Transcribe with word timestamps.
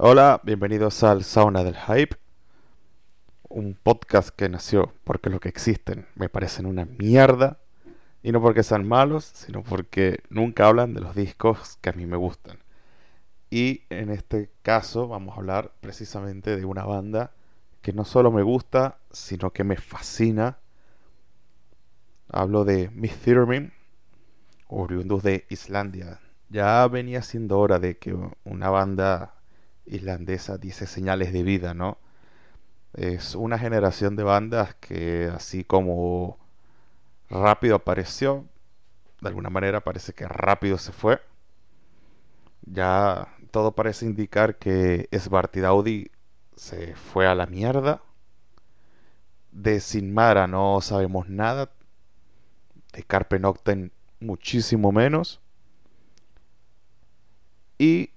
Hola, 0.00 0.40
bienvenidos 0.44 1.02
al 1.02 1.24
Sauna 1.24 1.64
del 1.64 1.74
Hype, 1.74 2.14
un 3.48 3.74
podcast 3.74 4.28
que 4.28 4.48
nació 4.48 4.92
porque 5.02 5.28
los 5.28 5.40
que 5.40 5.48
existen 5.48 6.06
me 6.14 6.28
parecen 6.28 6.66
una 6.66 6.84
mierda, 6.84 7.58
y 8.22 8.30
no 8.30 8.40
porque 8.40 8.62
sean 8.62 8.86
malos, 8.86 9.24
sino 9.24 9.64
porque 9.64 10.22
nunca 10.30 10.68
hablan 10.68 10.94
de 10.94 11.00
los 11.00 11.16
discos 11.16 11.78
que 11.80 11.90
a 11.90 11.94
mí 11.94 12.06
me 12.06 12.16
gustan. 12.16 12.60
Y 13.50 13.82
en 13.90 14.10
este 14.10 14.52
caso 14.62 15.08
vamos 15.08 15.34
a 15.34 15.40
hablar 15.40 15.72
precisamente 15.80 16.56
de 16.56 16.64
una 16.64 16.84
banda 16.84 17.32
que 17.82 17.92
no 17.92 18.04
solo 18.04 18.30
me 18.30 18.44
gusta, 18.44 18.98
sino 19.10 19.50
que 19.52 19.64
me 19.64 19.78
fascina. 19.78 20.58
Hablo 22.28 22.64
de 22.64 22.88
Miss 22.90 23.16
Theremin, 23.16 23.72
oriundos 24.68 25.24
de 25.24 25.44
Islandia. 25.48 26.20
Ya 26.50 26.86
venía 26.86 27.20
siendo 27.22 27.58
hora 27.58 27.80
de 27.80 27.98
que 27.98 28.16
una 28.44 28.70
banda 28.70 29.34
islandesa 29.88 30.58
dice 30.58 30.86
señales 30.86 31.32
de 31.32 31.42
vida, 31.42 31.74
¿no? 31.74 31.98
Es 32.94 33.34
una 33.34 33.58
generación 33.58 34.16
de 34.16 34.22
bandas 34.22 34.74
que 34.76 35.30
así 35.34 35.64
como 35.64 36.38
rápido 37.28 37.76
apareció, 37.76 38.46
de 39.20 39.28
alguna 39.28 39.50
manera 39.50 39.82
parece 39.82 40.12
que 40.12 40.26
rápido 40.26 40.78
se 40.78 40.92
fue. 40.92 41.20
Ya 42.62 43.28
todo 43.50 43.72
parece 43.72 44.06
indicar 44.06 44.56
que 44.56 45.08
Svartidaudi 45.16 46.10
se 46.56 46.94
fue 46.94 47.26
a 47.26 47.34
la 47.34 47.46
mierda. 47.46 48.02
De 49.52 49.80
Sinmara 49.80 50.46
no 50.46 50.80
sabemos 50.80 51.28
nada. 51.28 51.70
De 52.92 53.02
Carpe 53.02 53.38
Noctem 53.38 53.90
muchísimo 54.20 54.92
menos. 54.92 55.40
Y 57.78 58.10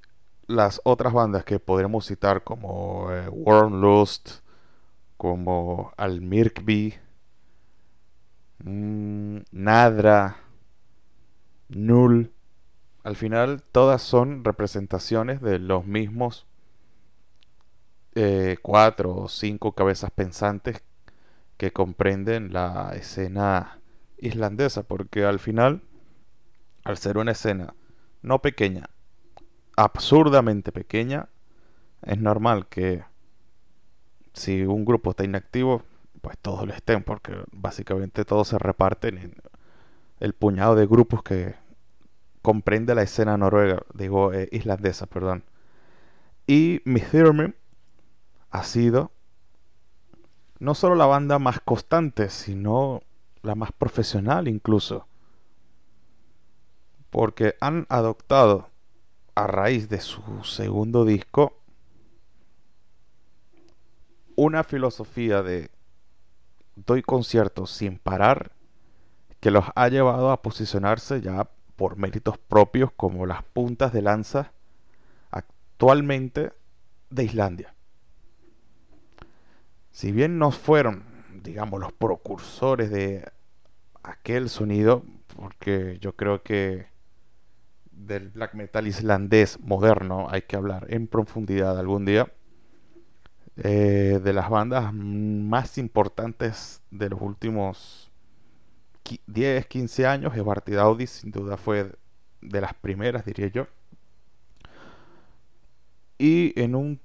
las 0.52 0.82
otras 0.84 1.14
bandas 1.14 1.44
que 1.44 1.60
podremos 1.60 2.06
citar 2.06 2.44
como 2.44 3.12
eh, 3.12 3.30
Lust, 3.72 4.42
como 5.18 5.94
Almirkby, 5.98 6.96
mmm, 8.64 9.38
Nadra, 9.52 10.38
Null, 11.70 12.32
al 13.04 13.16
final 13.16 13.64
todas 13.72 14.02
son 14.02 14.44
representaciones 14.44 15.42
de 15.42 15.58
los 15.58 15.86
mismos 15.86 16.46
eh, 18.14 18.58
cuatro 18.62 19.16
o 19.16 19.28
cinco 19.30 19.72
cabezas 19.72 20.12
pensantes 20.12 20.84
que 21.58 21.72
comprenden 21.72 22.54
la 22.54 22.92
escena 22.96 23.80
islandesa, 24.18 24.84
porque 24.84 25.26
al 25.26 25.40
final, 25.40 25.82
al 26.84 26.98
ser 26.98 27.18
una 27.18 27.32
escena 27.32 27.74
no 28.22 28.42
pequeña, 28.42 28.90
absurdamente 29.76 30.72
pequeña, 30.72 31.30
es 32.02 32.20
normal 32.20 32.68
que 32.68 33.04
si 34.34 34.64
un 34.64 34.86
grupo 34.86 35.12
está 35.12 35.24
inactivo, 35.24 35.84
pues 36.22 36.38
todos 36.38 36.68
lo 36.68 36.74
estén, 36.74 37.04
porque 37.04 37.44
básicamente 37.52 38.26
todos 38.26 38.48
se 38.48 38.60
reparten 38.60 39.18
en 39.18 39.36
el 40.20 40.34
puñado 40.34 40.76
de 40.76 40.86
grupos 40.88 41.24
que 41.24 41.56
comprende 42.42 42.96
la 42.96 43.04
escena 43.04 43.38
noruega, 43.38 43.84
digo 43.94 44.34
eh, 44.34 44.50
islandesa, 44.52 45.06
perdón. 45.08 45.44
Y 46.48 46.82
Miss 46.86 47.06
ha 48.50 48.64
sido 48.64 49.12
no 50.60 50.76
solo 50.76 50.96
la 50.96 51.06
banda 51.06 51.40
más 51.40 51.60
constante, 51.60 52.30
sino 52.30 53.02
la 53.42 53.56
más 53.56 53.72
profesional 53.72 54.48
incluso. 54.48 55.08
Porque 57.10 57.56
han 57.60 57.88
adoptado 57.90 58.71
a 59.36 59.48
raíz 59.48 59.90
de 59.90 60.02
su 60.02 60.44
segundo 60.44 61.06
disco 61.06 61.62
una 64.36 64.64
filosofía 64.64 65.42
de 65.42 65.70
doy 66.76 67.02
conciertos 67.02 67.72
sin 67.72 67.98
parar 67.98 68.54
que 69.40 69.52
los 69.52 69.66
ha 69.76 69.88
llevado 69.88 70.32
a 70.32 70.42
posicionarse 70.42 71.22
ya 71.22 71.50
por 71.76 71.98
méritos 71.98 72.38
propios 72.38 72.92
como 72.92 73.26
las 73.26 73.44
puntas 73.44 73.92
de 73.92 74.02
lanza 74.02 74.52
actualmente 75.32 76.54
de 77.10 77.24
Islandia. 77.24 77.74
Si 79.92 80.12
bien 80.12 80.38
no 80.38 80.52
fueron, 80.52 81.04
digamos, 81.44 81.80
los 81.80 81.92
precursores 81.92 82.92
de 82.92 83.32
aquel 84.04 84.50
sonido, 84.50 85.04
porque 85.36 85.98
yo 86.00 86.16
creo 86.16 86.44
que 86.44 86.91
del 88.06 88.30
black 88.30 88.54
metal 88.54 88.88
islandés 88.88 89.60
moderno 89.60 90.28
hay 90.30 90.44
que 90.44 90.56
hablar 90.56 90.88
en 90.90 91.08
profundidad 91.08 91.78
algún 91.78 92.06
día. 92.06 92.32
Eh, 93.58 94.20
de 94.24 94.34
las 94.34 94.50
bandas 94.50 94.94
más 94.94 95.78
importantes 95.78 96.82
de 96.90 97.10
los 97.10 97.22
últimos 97.22 98.12
10, 99.28 99.66
15 99.68 100.08
años, 100.08 100.36
Evartid 100.36 100.78
Audi 100.78 101.06
sin 101.06 101.32
duda 101.32 101.58
fue 101.58 101.92
de 102.42 102.62
las 102.62 102.74
primeras, 102.74 103.26
diría 103.26 103.48
yo. 103.48 103.68
Y 106.18 106.60
en 106.60 106.76
un 106.76 107.02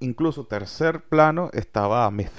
incluso 0.00 0.46
tercer 0.46 1.02
plano 1.02 1.50
estaba 1.52 2.10
Miss 2.10 2.30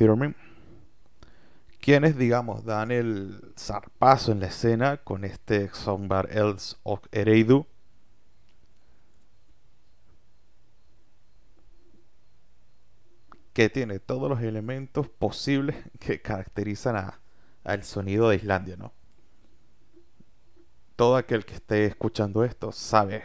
quienes, 1.89 2.19
digamos, 2.19 2.65
dan 2.65 2.91
el 2.91 3.51
zarpazo 3.57 4.31
en 4.31 4.41
la 4.41 4.45
escena 4.45 4.97
con 4.97 5.25
este 5.25 5.73
Sombar 5.73 6.29
Els 6.31 6.77
of 6.83 7.01
Ereidu. 7.11 7.65
que 13.53 13.69
tiene 13.69 13.97
todos 13.97 14.29
los 14.29 14.39
elementos 14.41 15.09
posibles 15.09 15.77
que 15.99 16.21
caracterizan 16.21 16.95
a, 16.95 17.19
al 17.63 17.83
sonido 17.83 18.29
de 18.29 18.35
Islandia, 18.35 18.75
¿no? 18.77 18.93
Todo 20.95 21.15
aquel 21.15 21.43
que 21.43 21.55
esté 21.55 21.87
escuchando 21.87 22.43
esto 22.43 22.71
sabe 22.71 23.23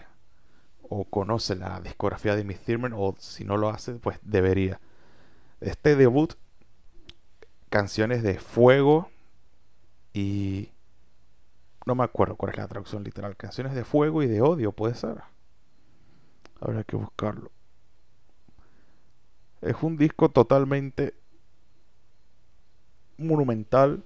o 0.89 1.05
conoce 1.05 1.55
la 1.55 1.83
discografía 1.83 2.35
de 2.35 2.45
Miss 2.45 2.61
Thurman 2.61 2.95
o 2.97 3.15
si 3.19 3.45
no 3.45 3.59
lo 3.59 3.69
hace, 3.69 3.93
pues 3.97 4.19
debería. 4.23 4.81
Este 5.61 5.97
debut, 5.97 6.33
canciones 7.75 8.23
de 8.23 8.39
fuego 8.39 9.11
y... 10.13 10.71
No 11.87 11.97
me 11.97 12.05
acuerdo 12.05 12.37
cuál 12.37 12.53
es 12.53 12.59
la 12.59 12.69
traducción 12.69 13.03
literal. 13.03 13.37
Canciones 13.37 13.75
de 13.75 13.85
fuego 13.85 14.23
y 14.23 14.29
de 14.29 14.41
odio, 14.41 14.71
puede 14.71 14.95
ser. 14.95 15.23
Habrá 16.61 16.85
que 16.85 16.95
buscarlo. 16.95 17.51
Es 19.61 19.75
un 19.83 19.97
disco 19.97 20.29
totalmente 20.31 21.15
monumental, 23.19 24.05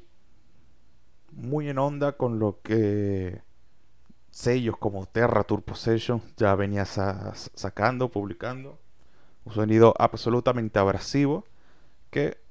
muy 1.31 1.69
en 1.69 1.77
onda 1.77 2.13
con 2.13 2.39
lo 2.39 2.63
que 2.63 3.43
sellos 4.31 4.79
como 4.79 5.05
Terra 5.05 5.45
Tour 5.45 5.63
Possession 5.63 6.23
ya 6.39 6.55
venía 6.55 6.87
sacando, 6.87 8.09
publicando. 8.09 8.79
Un 9.45 9.53
sonido 9.53 9.95
absolutamente 9.99 10.79
abrasivo 10.79 11.45
que 12.11 12.48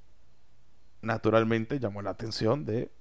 naturalmente 1.08 1.80
llamó 1.80 2.02
la 2.02 2.12
atención 2.12 2.66
de 2.66 2.92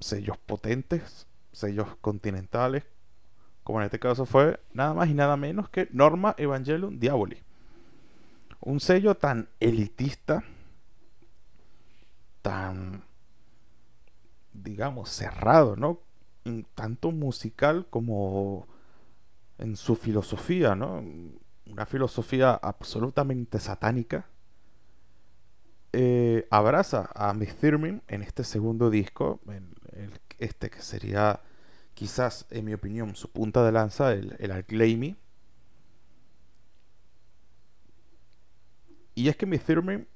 sellos 0.00 0.38
potentes, 0.38 1.26
sellos 1.52 1.96
continentales, 2.00 2.84
como 3.64 3.80
en 3.80 3.86
este 3.86 3.98
caso 3.98 4.24
fue 4.24 4.60
nada 4.72 4.94
más 4.94 5.08
y 5.08 5.14
nada 5.14 5.36
menos 5.36 5.68
que 5.68 5.88
Norma 5.92 6.34
Evangelium 6.38 6.98
Diaboli. 6.98 7.42
Un 8.60 8.80
sello 8.80 9.16
tan 9.16 9.48
elitista, 9.60 10.42
tan, 12.40 13.04
digamos, 14.52 15.10
cerrado, 15.10 15.76
¿no? 15.76 16.00
tanto 16.74 17.10
musical 17.10 17.86
como 17.90 18.66
en 19.58 19.76
su 19.76 19.96
filosofía, 19.96 20.74
¿no? 20.74 21.04
Una 21.66 21.84
filosofía 21.84 22.54
absolutamente 22.54 23.58
satánica. 23.58 24.26
Eh, 25.92 26.46
abraza 26.50 27.10
a 27.14 27.32
Miss 27.32 27.56
en 27.62 28.22
este 28.22 28.44
segundo 28.44 28.90
disco, 28.90 29.40
este 30.38 30.70
que 30.70 30.82
sería 30.82 31.40
quizás, 31.94 32.46
en 32.50 32.66
mi 32.66 32.74
opinión, 32.74 33.16
su 33.16 33.30
punta 33.30 33.64
de 33.64 33.72
lanza, 33.72 34.12
el, 34.12 34.36
el 34.38 35.16
Y 39.14 39.28
es 39.28 39.36
que 39.36 39.46
Miss 39.46 39.62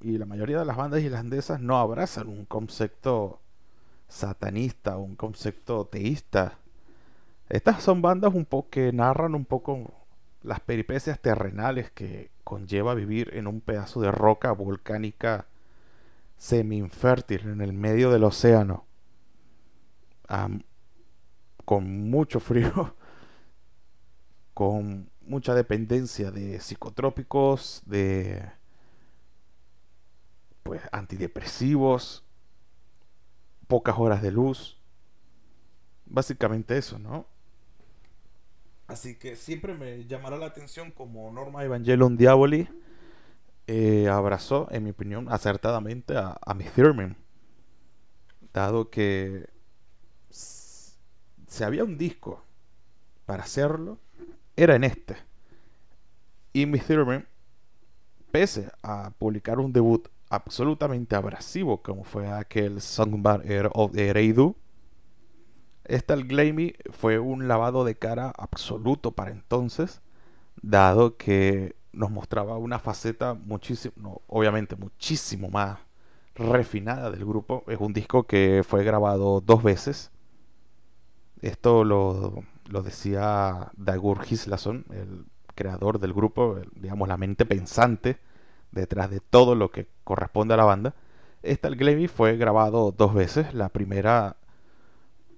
y 0.01 0.17
la 0.17 0.25
mayoría 0.25 0.59
de 0.59 0.65
las 0.65 0.77
bandas 0.77 1.01
irlandesas 1.01 1.59
no 1.59 1.77
abrazan 1.77 2.29
un 2.29 2.45
concepto 2.45 3.41
satanista, 4.07 4.97
un 4.97 5.15
concepto 5.15 5.85
teísta. 5.85 6.59
Estas 7.49 7.83
son 7.83 8.01
bandas 8.01 8.33
un 8.33 8.45
poco 8.45 8.69
que 8.69 8.93
narran 8.93 9.35
un 9.35 9.43
poco 9.43 9.91
las 10.41 10.59
peripecias 10.59 11.19
terrenales 11.19 11.91
que 11.91 12.31
conlleva 12.43 12.93
vivir 12.93 13.31
en 13.33 13.47
un 13.47 13.59
pedazo 13.59 13.99
de 14.01 14.11
roca 14.11 14.51
volcánica 14.51 15.47
semi-infértil 16.43 17.47
en 17.47 17.61
el 17.61 17.71
medio 17.71 18.11
del 18.11 18.25
océano. 18.25 18.85
con 21.63 22.09
mucho 22.09 22.41
frío, 22.41 22.97
con 24.53 25.09
mucha 25.21 25.55
dependencia 25.55 26.31
de 26.31 26.59
psicotrópicos, 26.59 27.81
de 27.85 28.51
pues 30.63 30.81
antidepresivos, 30.91 32.25
pocas 33.67 33.95
horas 33.97 34.21
de 34.21 34.31
luz. 34.31 34.81
Básicamente 36.05 36.77
eso, 36.77 36.99
¿no? 36.99 37.25
Así 38.87 39.15
que 39.15 39.37
siempre 39.37 39.75
me 39.75 40.05
llamará 40.07 40.37
la 40.37 40.47
atención 40.47 40.91
como 40.91 41.31
Norma 41.31 41.63
Evangelion 41.63 42.17
Diaboli 42.17 42.67
eh, 43.67 44.07
abrazó, 44.09 44.67
en 44.71 44.83
mi 44.83 44.89
opinión, 44.91 45.27
acertadamente 45.29 46.17
a, 46.17 46.37
a 46.45 46.53
Miss 46.53 46.71
Thurman. 46.73 47.17
Dado 48.53 48.89
que 48.89 49.49
si 50.29 51.63
había 51.63 51.83
un 51.83 51.97
disco 51.97 52.43
para 53.25 53.43
hacerlo, 53.43 53.99
era 54.55 54.75
en 54.75 54.83
este. 54.83 55.15
Y 56.51 56.65
Miss 56.65 56.85
Thurman, 56.85 57.27
pese 58.31 58.71
a 58.81 59.11
publicar 59.17 59.59
un 59.59 59.71
debut 59.71 60.07
absolutamente 60.29 61.15
abrasivo 61.15 61.83
como 61.83 62.03
fue 62.03 62.27
aquel 62.27 62.81
Songbar 62.81 63.43
of 63.73 63.95
Ereidu, 63.95 64.55
esta 65.85 66.13
el 66.13 66.27
Glammy 66.27 66.75
fue 66.91 67.19
un 67.19 67.47
lavado 67.47 67.83
de 67.83 67.95
cara 67.95 68.33
absoluto 68.37 69.11
para 69.11 69.31
entonces, 69.31 70.01
dado 70.61 71.17
que 71.17 71.75
nos 71.93 72.11
mostraba 72.11 72.57
una 72.57 72.79
faceta 72.79 73.33
muchísimo, 73.35 74.21
obviamente 74.27 74.75
muchísimo 74.75 75.49
más 75.49 75.79
refinada 76.35 77.11
del 77.11 77.25
grupo. 77.25 77.63
Es 77.67 77.79
un 77.79 77.93
disco 77.93 78.23
que 78.23 78.63
fue 78.67 78.83
grabado 78.83 79.41
dos 79.41 79.63
veces. 79.63 80.11
Esto 81.41 81.83
lo, 81.83 82.43
lo 82.69 82.81
decía 82.81 83.71
Dagur 83.77 84.23
Gislason, 84.23 84.85
el 84.91 85.25
creador 85.55 85.99
del 85.99 86.13
grupo, 86.13 86.59
digamos 86.75 87.07
la 87.07 87.17
mente 87.17 87.45
pensante 87.45 88.17
detrás 88.71 89.09
de 89.11 89.19
todo 89.19 89.55
lo 89.55 89.71
que 89.71 89.87
corresponde 90.03 90.55
a 90.55 90.57
la 90.57 90.65
banda. 90.65 90.95
Esta, 91.43 91.67
el 91.67 92.09
fue 92.09 92.37
grabado 92.37 92.91
dos 92.91 93.13
veces. 93.13 93.53
La 93.53 93.69
primera, 93.69 94.37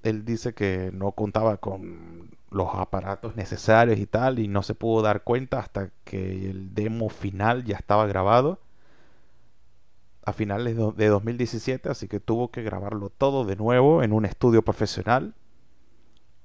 él 0.03 0.23
dice 0.23 0.53
que 0.53 0.91
no 0.93 1.11
contaba 1.11 1.57
con 1.57 2.34
los 2.55 2.69
aparatos 2.73 3.35
necesarios 3.35 3.99
y 3.99 4.05
tal, 4.05 4.39
y 4.39 4.47
no 4.47 4.63
se 4.63 4.75
pudo 4.75 5.01
dar 5.01 5.23
cuenta 5.23 5.59
hasta 5.59 5.89
que 6.05 6.49
el 6.49 6.73
demo 6.73 7.09
final 7.09 7.65
ya 7.65 7.75
estaba 7.75 8.07
grabado 8.07 8.61
a 10.23 10.31
finales 10.31 10.77
de 10.77 11.07
2017, 11.07 11.89
así 11.89 12.07
que 12.07 12.21
tuvo 12.21 12.51
que 12.51 12.63
grabarlo 12.63 13.09
todo 13.09 13.43
de 13.43 13.57
nuevo 13.57 14.03
en 14.03 14.13
un 14.13 14.23
estudio 14.23 14.61
profesional. 14.61 15.35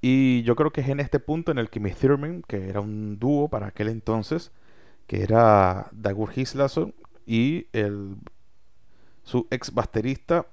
Y 0.01 0.43
yo 0.43 0.57
creo 0.57 0.71
que 0.71 0.81
es 0.81 0.89
en 0.89 0.99
este 0.99 1.19
punto 1.21 1.49
en 1.51 1.59
el 1.59 1.69
que 1.69 1.79
Miss 1.79 1.95
Thurman, 1.95 2.43
que 2.45 2.67
era 2.67 2.81
un 2.81 3.17
dúo 3.17 3.47
para 3.47 3.67
aquel 3.67 3.87
entonces, 3.87 4.51
que 5.07 5.23
era 5.23 5.87
Dagur 5.93 6.31
Gislason 6.31 6.93
y 7.25 7.67
el, 7.71 8.17
su 9.23 9.47
ex 9.49 9.73
baterista, 9.73 10.45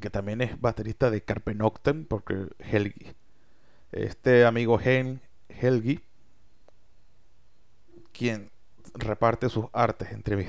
que 0.00 0.08
también 0.08 0.40
es 0.40 0.58
baterista 0.58 1.10
de 1.10 1.20
Carpe 1.20 1.54
Noctem, 1.54 2.06
porque 2.06 2.48
Helgi. 2.60 3.14
Este 3.96 4.44
amigo 4.44 4.80
Hen, 4.80 5.20
Helgi, 5.48 6.00
quien 8.12 8.50
reparte 8.94 9.48
sus 9.48 9.66
artes 9.72 10.12
entre 10.12 10.36
mis 10.36 10.48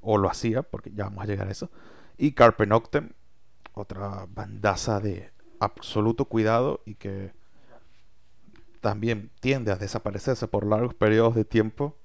o 0.00 0.18
lo 0.18 0.30
hacía, 0.30 0.62
porque 0.62 0.90
ya 0.94 1.04
vamos 1.04 1.24
a 1.24 1.26
llegar 1.26 1.48
a 1.48 1.50
eso, 1.50 1.70
y 2.18 2.32
Carpe 2.32 2.66
Noctem, 2.66 3.10
otra 3.74 4.26
bandaza 4.28 5.00
de 5.00 5.30
absoluto 5.60 6.26
cuidado 6.26 6.80
y 6.84 6.94
que 6.94 7.32
también 8.80 9.30
tiende 9.40 9.72
a 9.72 9.76
desaparecerse 9.76 10.48
por 10.48 10.66
largos 10.66 10.94
periodos 10.94 11.34
de 11.34 11.44
tiempo 11.44 11.96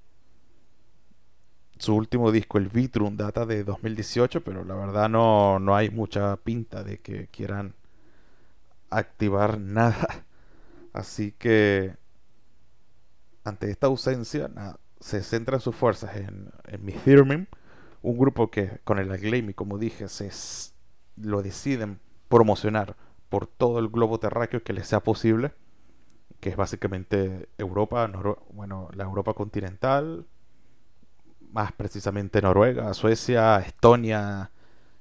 su 1.82 1.96
último 1.96 2.32
disco, 2.32 2.60
el 2.60 2.70
Vitrum, 2.70 3.18
data 3.18 3.46
de 3.46 3.64
2018, 3.64 4.44
pero 4.44 4.64
la 4.64 4.76
verdad 4.76 5.10
no, 5.10 5.60
no 5.60 5.76
hay 5.76 5.90
mucha 5.90 6.38
pinta 6.38 6.84
de 6.84 7.00
que 7.00 7.28
quieran 7.28 7.74
activar 8.92 9.60
nada. 9.60 10.26
Así 10.94 11.32
que 11.32 11.96
ante 13.44 13.72
esta 13.72 13.88
ausencia, 13.88 14.50
se 15.00 15.24
centran 15.24 15.60
sus 15.60 15.76
fuerzas 15.76 16.16
en, 16.16 16.52
en 16.68 17.48
un 18.04 18.18
grupo 18.18 18.50
que 18.52 18.80
con 18.84 19.00
el 19.00 19.16
Glammy, 19.18 19.54
como 19.54 19.78
dije, 19.78 20.08
se 20.08 20.32
lo 21.18 21.42
deciden 21.42 22.00
promocionar 22.30 22.96
por 23.30 23.48
todo 23.48 23.80
el 23.80 23.90
globo 23.90 24.20
terráqueo 24.20 24.64
que 24.64 24.74
les 24.74 24.88
sea 24.88 25.02
posible, 25.02 25.54
que 26.40 26.50
es 26.50 26.56
básicamente 26.56 27.50
Europa, 27.58 28.10
bueno, 28.52 28.90
la 28.94 29.04
Europa 29.04 29.34
continental, 29.34 30.26
más 31.52 31.72
precisamente 31.74 32.42
Noruega, 32.42 32.94
Suecia, 32.94 33.60
Estonia, 33.60 34.52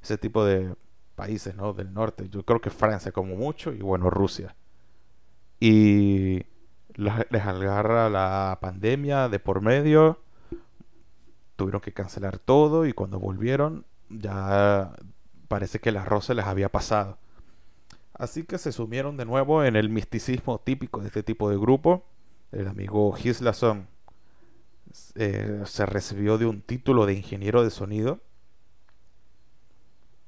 ese 0.02 0.19
tipo 0.19 0.44
de 0.44 0.75
países 1.14 1.54
¿no? 1.54 1.72
del 1.72 1.92
norte. 1.92 2.28
Yo 2.28 2.44
creo 2.44 2.60
que 2.60 2.70
Francia 2.70 3.12
como 3.12 3.37
mucho 3.37 3.72
y 3.72 3.81
bueno, 3.81 4.10
Rusia. 4.10 4.54
Y 5.60 6.44
les 6.96 7.46
agarra 7.46 8.08
la 8.08 8.58
pandemia 8.60 9.28
de 9.28 9.38
por 9.38 9.60
medio, 9.60 10.18
tuvieron 11.56 11.80
que 11.80 11.92
cancelar 11.92 12.38
todo 12.38 12.86
y 12.86 12.92
cuando 12.92 13.20
volvieron 13.20 13.84
ya 14.08 14.92
parece 15.48 15.78
que 15.78 15.90
el 15.90 15.96
arroz 15.98 16.26
se 16.26 16.34
les 16.34 16.46
había 16.46 16.70
pasado. 16.70 17.18
Así 18.14 18.44
que 18.44 18.58
se 18.58 18.72
sumieron 18.72 19.16
de 19.16 19.24
nuevo 19.24 19.64
en 19.64 19.76
el 19.76 19.88
misticismo 19.88 20.58
típico 20.60 21.00
de 21.00 21.06
este 21.06 21.22
tipo 21.22 21.48
de 21.48 21.56
grupo. 21.56 22.04
El 22.52 22.68
amigo 22.68 23.12
Gislason 23.12 23.88
eh, 25.14 25.62
se 25.64 25.86
recibió 25.86 26.36
de 26.36 26.46
un 26.46 26.60
título 26.60 27.06
de 27.06 27.14
ingeniero 27.14 27.64
de 27.64 27.70
sonido. 27.70 28.20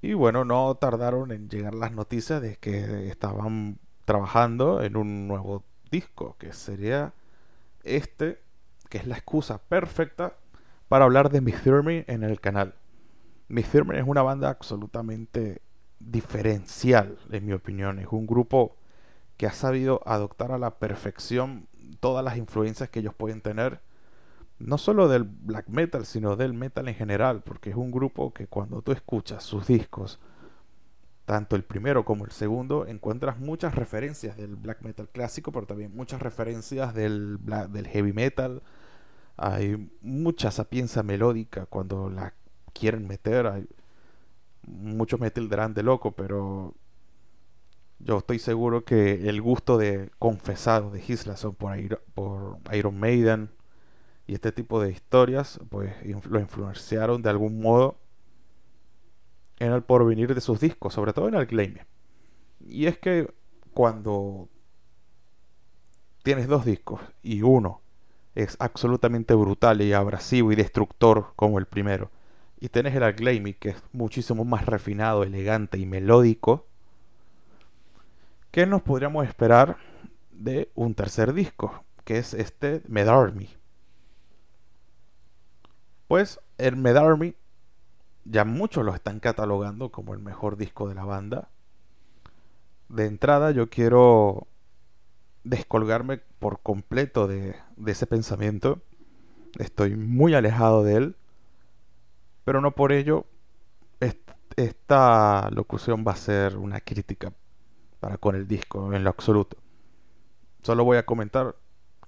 Y 0.00 0.14
bueno, 0.14 0.44
no 0.44 0.74
tardaron 0.74 1.32
en 1.32 1.48
llegar 1.48 1.74
las 1.74 1.92
noticias 1.92 2.40
de 2.40 2.56
que 2.56 3.08
estaban 3.08 3.78
trabajando 4.04 4.82
en 4.82 4.96
un 4.96 5.28
nuevo 5.28 5.64
disco, 5.90 6.36
que 6.38 6.52
sería 6.52 7.12
este, 7.84 8.40
que 8.88 8.98
es 8.98 9.06
la 9.06 9.16
excusa 9.16 9.58
perfecta 9.58 10.36
para 10.88 11.04
hablar 11.04 11.30
de 11.30 11.40
Miss 11.40 11.66
en 11.66 12.22
el 12.22 12.40
canal. 12.40 12.74
Miss 13.48 13.74
es 13.74 14.04
una 14.06 14.22
banda 14.22 14.50
absolutamente 14.50 15.62
diferencial, 15.98 17.18
en 17.30 17.46
mi 17.46 17.52
opinión. 17.52 17.98
Es 17.98 18.08
un 18.10 18.26
grupo 18.26 18.76
que 19.36 19.46
ha 19.46 19.52
sabido 19.52 20.00
adoptar 20.06 20.52
a 20.52 20.58
la 20.58 20.78
perfección 20.78 21.68
todas 22.00 22.24
las 22.24 22.36
influencias 22.36 22.88
que 22.88 23.00
ellos 23.00 23.14
pueden 23.14 23.40
tener 23.40 23.80
no 24.58 24.78
solo 24.78 25.08
del 25.08 25.24
black 25.24 25.68
metal, 25.68 26.06
sino 26.06 26.36
del 26.36 26.54
metal 26.54 26.88
en 26.88 26.94
general, 26.94 27.42
porque 27.42 27.70
es 27.70 27.76
un 27.76 27.90
grupo 27.90 28.32
que 28.32 28.46
cuando 28.46 28.82
tú 28.82 28.92
escuchas 28.92 29.42
sus 29.42 29.66
discos, 29.66 30.20
tanto 31.24 31.56
el 31.56 31.64
primero 31.64 32.04
como 32.04 32.24
el 32.24 32.32
segundo, 32.32 32.86
encuentras 32.86 33.38
muchas 33.38 33.74
referencias 33.74 34.36
del 34.36 34.56
black 34.56 34.82
metal 34.82 35.08
clásico, 35.08 35.52
pero 35.52 35.66
también 35.66 35.94
muchas 35.94 36.20
referencias 36.20 36.94
del, 36.94 37.38
del 37.70 37.86
heavy 37.86 38.12
metal. 38.12 38.62
Hay 39.36 39.90
mucha 40.02 40.50
sapiencia 40.50 41.02
melódica 41.02 41.66
cuando 41.66 42.10
la 42.10 42.34
quieren 42.72 43.06
meter. 43.06 43.46
Hay 43.46 43.68
muchos 44.66 45.20
metal 45.20 45.48
de 45.74 45.82
loco, 45.82 46.12
pero 46.12 46.74
yo 47.98 48.18
estoy 48.18 48.38
seguro 48.38 48.84
que 48.84 49.28
el 49.28 49.40
gusto 49.40 49.78
de 49.78 50.10
confesado 50.18 50.90
de 50.90 51.00
Gisla 51.00 51.36
son 51.36 51.54
por, 51.54 52.02
por 52.14 52.58
Iron 52.72 52.98
Maiden, 52.98 53.50
y 54.26 54.34
este 54.34 54.52
tipo 54.52 54.80
de 54.80 54.90
historias 54.90 55.60
pues 55.68 55.92
lo 56.26 56.40
influenciaron 56.40 57.22
de 57.22 57.30
algún 57.30 57.60
modo 57.60 57.98
en 59.62 59.72
el 59.72 59.82
porvenir 59.82 60.34
de 60.34 60.40
sus 60.40 60.60
discos, 60.60 60.94
sobre 60.94 61.12
todo 61.12 61.28
en 61.28 61.46
Glammy. 61.46 61.80
Y 62.66 62.86
es 62.86 62.98
que 62.98 63.32
cuando 63.72 64.48
tienes 66.24 66.48
dos 66.48 66.64
discos 66.64 67.00
y 67.22 67.42
uno 67.42 67.80
es 68.34 68.56
absolutamente 68.58 69.34
brutal 69.34 69.80
y 69.82 69.92
abrasivo 69.92 70.50
y 70.50 70.56
destructor 70.56 71.32
como 71.36 71.58
el 71.58 71.66
primero, 71.66 72.10
y 72.58 72.68
tienes 72.70 72.94
el 72.94 73.12
Glammy 73.12 73.54
que 73.54 73.70
es 73.70 73.82
muchísimo 73.92 74.44
más 74.44 74.66
refinado, 74.66 75.22
elegante 75.22 75.78
y 75.78 75.86
melódico, 75.86 76.66
¿qué 78.50 78.66
nos 78.66 78.82
podríamos 78.82 79.26
esperar 79.26 79.76
de 80.32 80.70
un 80.74 80.94
tercer 80.94 81.32
disco? 81.32 81.84
Que 82.04 82.18
es 82.18 82.34
este 82.34 82.82
Medarmy 82.88 83.48
pues 86.12 86.40
el 86.58 86.76
Medarmy 86.76 87.36
ya 88.24 88.44
muchos 88.44 88.84
lo 88.84 88.94
están 88.94 89.20
catalogando 89.20 89.90
como 89.90 90.14
el 90.14 90.20
mejor 90.20 90.56
disco 90.56 90.88
de 90.88 90.94
la 90.94 91.04
banda. 91.04 91.48
De 92.88 93.06
entrada 93.06 93.50
yo 93.50 93.68
quiero 93.68 94.46
descolgarme 95.44 96.18
por 96.38 96.60
completo 96.60 97.26
de, 97.26 97.56
ese 97.86 98.06
pensamiento. 98.06 98.80
Estoy 99.58 99.96
muy 99.96 100.34
alejado 100.34 100.84
de 100.84 100.96
él. 100.96 101.16
Pero 102.44 102.60
no 102.60 102.72
por 102.72 102.92
ello 102.92 103.26
esta 104.56 105.48
locución 105.50 106.04
va 106.06 106.12
a 106.12 106.16
ser 106.16 106.58
una 106.58 106.80
crítica 106.80 107.32
para 108.00 108.18
con 108.18 108.34
el 108.34 108.46
disco 108.46 108.92
en 108.92 109.04
lo 109.04 109.10
absoluto. 109.10 109.56
Solo 110.62 110.84
voy 110.84 110.98
a 110.98 111.06
comentar 111.06 111.56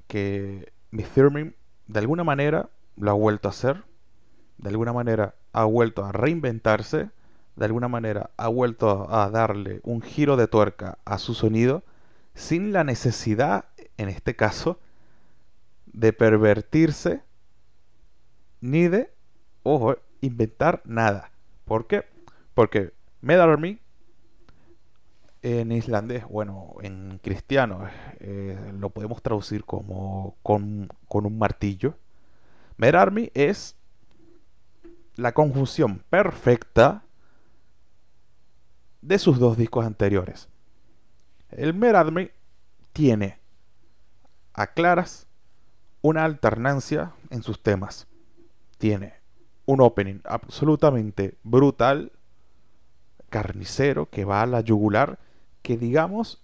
que 0.06 0.72
Miss 0.90 1.08
de 1.14 1.98
alguna 1.98 2.24
manera 2.24 2.68
lo 2.96 3.10
ha 3.10 3.14
vuelto 3.14 3.48
a 3.48 3.50
hacer, 3.50 3.84
de 4.58 4.68
alguna 4.68 4.92
manera 4.92 5.34
ha 5.54 5.64
vuelto 5.64 6.04
a 6.04 6.12
reinventarse, 6.12 7.10
de 7.56 7.64
alguna 7.64 7.88
manera 7.88 8.30
ha 8.36 8.48
vuelto 8.48 9.10
a 9.10 9.30
darle 9.30 9.80
un 9.84 10.02
giro 10.02 10.36
de 10.36 10.48
tuerca 10.48 10.98
a 11.04 11.18
su 11.18 11.34
sonido 11.34 11.84
sin 12.34 12.72
la 12.72 12.84
necesidad, 12.84 13.66
en 13.96 14.08
este 14.08 14.34
caso, 14.34 14.80
de 15.86 16.12
pervertirse 16.12 17.22
ni 18.60 18.88
de, 18.88 19.14
ojo, 19.62 19.96
inventar 20.20 20.82
nada. 20.84 21.30
¿Por 21.64 21.86
qué? 21.86 22.04
Porque 22.54 22.92
Mad 23.20 23.40
Army 23.40 23.78
en 25.42 25.70
islandés, 25.70 26.26
bueno, 26.26 26.74
en 26.80 27.20
cristiano 27.22 27.86
eh, 28.18 28.58
lo 28.78 28.90
podemos 28.90 29.22
traducir 29.22 29.64
como 29.64 30.36
con, 30.42 30.88
con 31.06 31.26
un 31.26 31.38
martillo. 31.38 31.96
Mad 32.78 32.96
Army 32.96 33.30
es 33.34 33.76
la 35.16 35.32
conjunción 35.32 36.02
perfecta 36.10 37.04
de 39.00 39.18
sus 39.18 39.38
dos 39.38 39.56
discos 39.56 39.86
anteriores. 39.86 40.48
El 41.50 41.74
Meradme 41.74 42.32
tiene 42.92 43.38
a 44.54 44.68
claras 44.68 45.26
una 46.00 46.24
alternancia 46.24 47.12
en 47.30 47.42
sus 47.42 47.62
temas. 47.62 48.06
Tiene 48.78 49.14
un 49.66 49.80
opening 49.80 50.20
absolutamente 50.24 51.38
brutal, 51.42 52.12
carnicero, 53.30 54.10
que 54.10 54.24
va 54.24 54.42
a 54.42 54.46
la 54.46 54.60
yugular, 54.60 55.18
que 55.62 55.76
digamos 55.76 56.42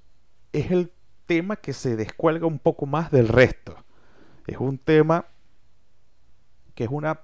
es 0.52 0.70
el 0.70 0.92
tema 1.26 1.56
que 1.56 1.72
se 1.72 1.96
descuelga 1.96 2.46
un 2.46 2.58
poco 2.58 2.86
más 2.86 3.10
del 3.10 3.28
resto. 3.28 3.76
Es 4.46 4.58
un 4.58 4.78
tema 4.78 5.26
que 6.74 6.84
es 6.84 6.90
una 6.90 7.20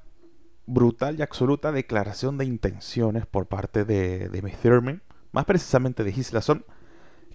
brutal 0.67 1.19
y 1.19 1.23
absoluta 1.23 1.73
declaración 1.73 2.39
de 2.39 2.45
intenciones 2.45 3.27
por 3.27 3.47
parte 3.47 3.85
de, 3.85 4.29
de 4.29 5.03
más 5.33 5.45
precisamente 5.45 6.05
de 6.05 6.13
Gislason, 6.13 6.65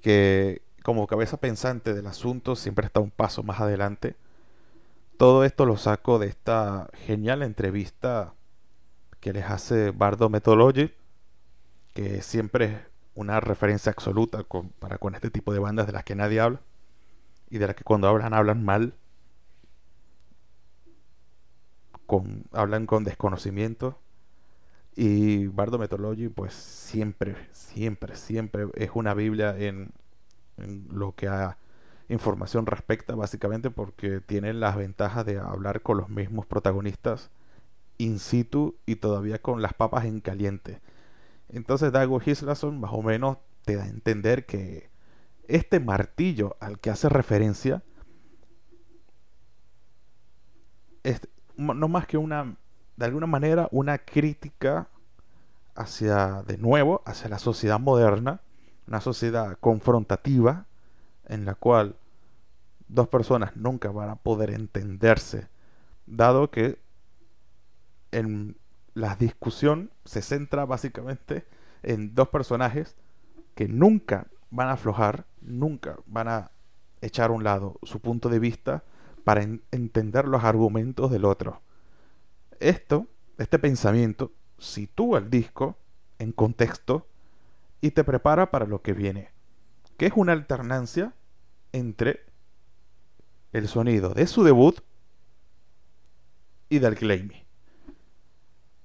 que 0.01 0.61
como 0.83 1.07
cabeza 1.07 1.37
pensante 1.37 1.93
del 1.93 2.07
asunto 2.07 2.55
siempre 2.55 2.85
está 2.85 2.99
un 2.99 3.11
paso 3.11 3.43
más 3.43 3.61
adelante. 3.61 4.15
Todo 5.17 5.45
esto 5.45 5.65
lo 5.65 5.77
saco 5.77 6.17
de 6.17 6.27
esta 6.27 6.89
genial 7.05 7.43
entrevista 7.43 8.33
que 9.19 9.33
les 9.33 9.45
hace 9.45 9.91
Bardo 9.91 10.29
Methodology, 10.29 10.91
que 11.93 12.21
siempre 12.23 12.65
es 12.65 12.77
una 13.13 13.39
referencia 13.39 13.91
absoluta 13.91 14.43
para 14.79 14.97
con 14.97 15.13
este 15.13 15.29
tipo 15.29 15.53
de 15.53 15.59
bandas 15.59 15.85
de 15.85 15.93
las 15.93 16.03
que 16.03 16.15
nadie 16.15 16.39
habla 16.39 16.61
y 17.49 17.59
de 17.59 17.67
las 17.67 17.75
que 17.75 17.83
cuando 17.83 18.07
hablan 18.07 18.33
hablan 18.33 18.63
mal 18.63 18.95
hablan 22.51 22.85
con 22.85 23.03
desconocimiento. 23.03 23.99
Y 24.95 25.47
Bardo 25.47 25.77
Methodology, 25.77 26.27
pues 26.27 26.53
siempre, 26.53 27.35
siempre, 27.53 28.15
siempre 28.15 28.65
es 28.75 28.91
una 28.93 29.13
Biblia 29.13 29.57
en, 29.57 29.91
lo 30.89 31.15
que 31.15 31.27
a 31.27 31.57
información 32.09 32.65
respecta, 32.65 33.15
básicamente 33.15 33.71
porque 33.71 34.19
tiene 34.19 34.53
las 34.53 34.75
ventajas 34.75 35.25
de 35.25 35.39
hablar 35.39 35.81
con 35.81 35.97
los 35.97 36.09
mismos 36.09 36.45
protagonistas 36.45 37.31
in 37.97 38.19
situ 38.19 38.75
y 38.85 38.97
todavía 38.97 39.41
con 39.41 39.61
las 39.61 39.73
papas 39.73 40.05
en 40.05 40.19
caliente. 40.19 40.81
Entonces 41.47 41.91
Dago 41.91 42.19
Gislason 42.19 42.79
más 42.79 42.91
o 42.93 43.01
menos 43.01 43.37
te 43.63 43.75
da 43.75 43.83
a 43.83 43.87
entender 43.87 44.45
que 44.45 44.89
este 45.47 45.79
martillo 45.79 46.57
al 46.59 46.79
que 46.79 46.89
hace 46.89 47.09
referencia 47.09 47.83
no 51.61 51.87
más 51.87 52.07
que 52.07 52.17
una, 52.17 52.55
de 52.97 53.05
alguna 53.05 53.27
manera, 53.27 53.67
una 53.71 53.97
crítica 53.97 54.87
hacia, 55.75 56.43
de 56.43 56.57
nuevo, 56.57 57.01
hacia 57.05 57.29
la 57.29 57.39
sociedad 57.39 57.79
moderna, 57.79 58.41
una 58.87 59.01
sociedad 59.01 59.57
confrontativa 59.59 60.65
en 61.27 61.45
la 61.45 61.55
cual 61.55 61.95
dos 62.87 63.07
personas 63.07 63.55
nunca 63.55 63.89
van 63.89 64.09
a 64.09 64.15
poder 64.15 64.51
entenderse, 64.51 65.47
dado 66.05 66.51
que 66.51 66.77
en 68.11 68.57
la 68.93 69.15
discusión 69.15 69.91
se 70.03 70.21
centra 70.21 70.65
básicamente 70.65 71.45
en 71.83 72.13
dos 72.13 72.27
personajes 72.29 72.95
que 73.55 73.67
nunca 73.67 74.27
van 74.49 74.67
a 74.67 74.73
aflojar, 74.73 75.25
nunca 75.41 75.95
van 76.05 76.27
a 76.27 76.51
echar 76.99 77.29
a 77.29 77.33
un 77.33 77.43
lado 77.43 77.79
su 77.83 77.99
punto 77.99 78.27
de 78.29 78.39
vista 78.39 78.83
para 79.23 79.43
entender 79.43 80.27
los 80.27 80.43
argumentos 80.43 81.11
del 81.11 81.25
otro. 81.25 81.61
Esto, 82.59 83.07
este 83.37 83.59
pensamiento, 83.59 84.31
sitúa 84.57 85.19
el 85.19 85.29
disco 85.29 85.77
en 86.19 86.31
contexto 86.31 87.07
y 87.81 87.91
te 87.91 88.03
prepara 88.03 88.51
para 88.51 88.65
lo 88.65 88.81
que 88.81 88.93
viene, 88.93 89.29
que 89.97 90.05
es 90.05 90.13
una 90.15 90.33
alternancia 90.33 91.13
entre 91.71 92.25
el 93.53 93.67
sonido 93.67 94.13
de 94.13 94.27
su 94.27 94.43
debut 94.43 94.79
y 96.69 96.79
del 96.79 96.95
Claimy. 96.95 97.45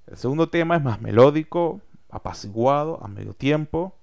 El 0.06 0.16
segundo 0.16 0.48
tema 0.48 0.76
es 0.76 0.82
más 0.82 1.00
melódico, 1.00 1.80
apaciguado, 2.10 3.02
a 3.04 3.08
medio 3.08 3.34
tiempo. 3.34 3.96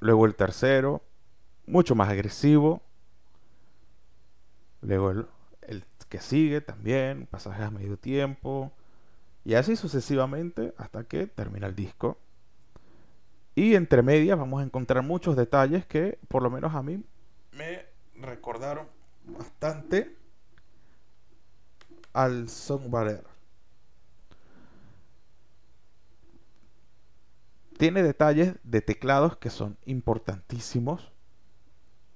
Luego 0.00 0.26
el 0.26 0.34
tercero, 0.34 1.02
mucho 1.66 1.94
más 1.94 2.08
agresivo, 2.08 2.82
Luego 4.82 5.10
el, 5.10 5.84
que 6.08 6.20
sigue 6.20 6.60
también, 6.60 7.26
pasajes 7.26 7.66
a 7.66 7.70
medio 7.70 7.98
tiempo. 7.98 8.72
Y 9.44 9.54
así 9.54 9.76
sucesivamente 9.76 10.74
hasta 10.78 11.04
que 11.04 11.26
termina 11.26 11.66
el 11.66 11.74
disco. 11.74 12.18
Y 13.54 13.74
entre 13.74 14.02
medias 14.02 14.38
vamos 14.38 14.60
a 14.60 14.64
encontrar 14.64 15.02
muchos 15.02 15.36
detalles 15.36 15.84
que 15.84 16.18
por 16.28 16.42
lo 16.42 16.50
menos 16.50 16.74
a 16.74 16.82
mí 16.82 17.04
me 17.52 17.84
recordaron 18.14 18.86
bastante 19.24 20.16
al 22.12 22.48
Songbarer. 22.48 23.24
Tiene 27.78 28.02
detalles 28.02 28.54
de 28.64 28.80
teclados 28.80 29.36
que 29.36 29.50
son 29.50 29.76
importantísimos 29.84 31.12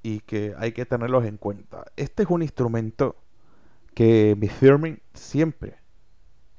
y 0.03 0.21
que 0.21 0.55
hay 0.59 0.73
que 0.73 0.87
tenerlos 0.87 1.25
en 1.25 1.37
cuenta. 1.37 1.85
Este 1.97 2.25
es 2.25 2.31
un 2.31 2.43
instrumento 2.43 3.17
que 3.95 4.37
Miss 4.39 4.59
Thurman 4.59 5.01
siempre 5.15 5.79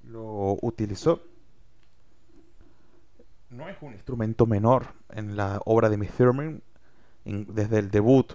lo 0.03 0.57
utilizó. 0.61 1.23
No 3.49 3.69
es 3.69 3.77
un 3.81 3.93
instrumento 3.93 4.45
menor 4.45 4.87
en 5.09 5.35
la 5.35 5.61
obra 5.65 5.89
de 5.89 5.97
Miss. 5.97 6.11
Desde 7.25 7.79
el 7.79 7.91
debut, 7.91 8.33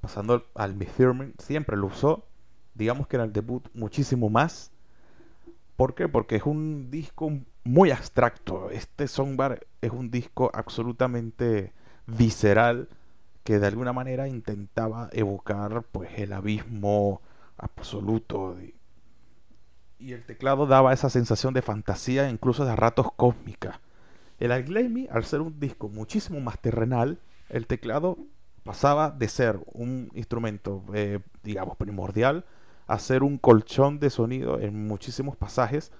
pasando 0.00 0.46
al 0.54 0.74
Miss 0.74 0.92
Thurman, 0.92 1.34
siempre 1.38 1.76
lo 1.76 1.86
usó. 1.86 2.26
Digamos 2.74 3.06
que 3.06 3.16
en 3.16 3.22
el 3.22 3.32
debut 3.32 3.68
muchísimo 3.74 4.30
más. 4.30 4.72
¿Por 5.76 5.94
qué? 5.94 6.08
Porque 6.08 6.36
es 6.36 6.44
un 6.44 6.90
disco 6.90 7.32
muy 7.64 7.90
abstracto. 7.90 8.70
Este 8.70 9.08
Songbar 9.08 9.66
es 9.80 9.90
un 9.90 10.10
disco 10.10 10.50
absolutamente 10.54 11.72
visceral 12.06 12.88
que 13.44 13.58
de 13.58 13.66
alguna 13.66 13.92
manera 13.92 14.26
intentaba 14.26 15.10
evocar 15.12 15.84
pues 15.92 16.10
el 16.18 16.32
abismo 16.32 17.20
absoluto 17.58 18.56
y 19.98 20.12
el 20.12 20.24
teclado 20.24 20.66
daba 20.66 20.92
esa 20.92 21.10
sensación 21.10 21.54
de 21.54 21.62
fantasía 21.62 22.28
incluso 22.28 22.64
de 22.64 22.74
ratos 22.74 23.12
cósmica. 23.14 23.80
El 24.40 24.50
Alglemy 24.50 25.08
al 25.10 25.24
ser 25.24 25.42
un 25.42 25.60
disco 25.60 25.88
muchísimo 25.88 26.40
más 26.40 26.58
terrenal 26.58 27.20
el 27.50 27.66
teclado 27.66 28.16
pasaba 28.64 29.10
de 29.10 29.28
ser 29.28 29.60
un 29.72 30.10
instrumento 30.14 30.82
eh, 30.94 31.20
digamos 31.42 31.76
primordial 31.76 32.46
a 32.86 32.98
ser 32.98 33.22
un 33.22 33.36
colchón 33.36 34.00
de 34.00 34.08
sonido 34.08 34.58
en 34.58 34.86
muchísimos 34.86 35.36
pasajes 35.36 35.92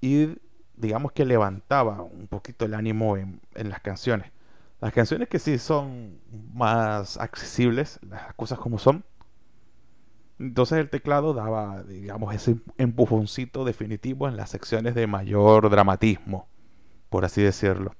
y 0.00 0.36
digamos 0.76 1.12
que 1.12 1.24
levantaba 1.24 2.02
un 2.02 2.26
poquito 2.26 2.64
el 2.64 2.74
ánimo 2.74 3.16
en 3.16 3.40
las 3.54 3.80
canciones 3.80 4.35
las 4.80 4.92
canciones 4.92 5.28
que 5.28 5.38
sí 5.38 5.58
son 5.58 6.20
más 6.52 7.16
accesibles, 7.16 7.98
las 8.02 8.34
cosas 8.34 8.58
como 8.58 8.78
son. 8.78 9.04
Entonces 10.38 10.78
el 10.78 10.90
teclado 10.90 11.32
daba, 11.32 11.82
digamos, 11.84 12.34
ese 12.34 12.56
empujoncito 12.76 13.64
definitivo 13.64 14.28
en 14.28 14.36
las 14.36 14.50
secciones 14.50 14.94
de 14.94 15.06
mayor 15.06 15.70
dramatismo, 15.70 16.46
por 17.08 17.24
así 17.24 17.42
decirlo. 17.42 17.94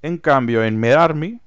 En 0.00 0.18
cambio, 0.18 0.62
en 0.62 0.78
Medarmy, 0.78 1.40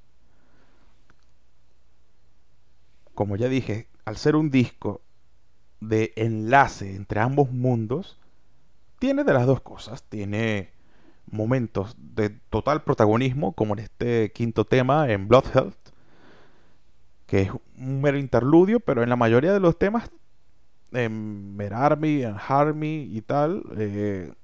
como 3.14 3.36
ya 3.36 3.48
dije, 3.48 3.88
al 4.04 4.16
ser 4.18 4.36
un 4.36 4.50
disco 4.50 5.00
de 5.80 6.12
enlace 6.16 6.94
entre 6.94 7.20
ambos 7.20 7.50
mundos, 7.50 8.18
tiene 8.98 9.24
de 9.24 9.32
las 9.32 9.46
dos 9.46 9.60
cosas. 9.62 10.04
Tiene 10.04 10.72
momentos 11.26 11.96
de 11.98 12.30
total 12.30 12.82
protagonismo, 12.82 13.52
como 13.52 13.74
en 13.74 13.80
este 13.80 14.32
quinto 14.32 14.64
tema, 14.64 15.10
en 15.10 15.28
Blood 15.28 15.44
que 17.26 17.42
es 17.42 17.50
un 17.78 18.02
mero 18.02 18.18
interludio, 18.18 18.78
pero 18.80 19.02
en 19.02 19.08
la 19.08 19.16
mayoría 19.16 19.54
de 19.54 19.60
los 19.60 19.78
temas 19.78 20.10
en 20.92 21.56
Merarmy, 21.56 22.22
en 22.24 22.36
Harmy 22.36 23.08
y 23.10 23.22
tal, 23.22 23.62
eh, 23.78 24.34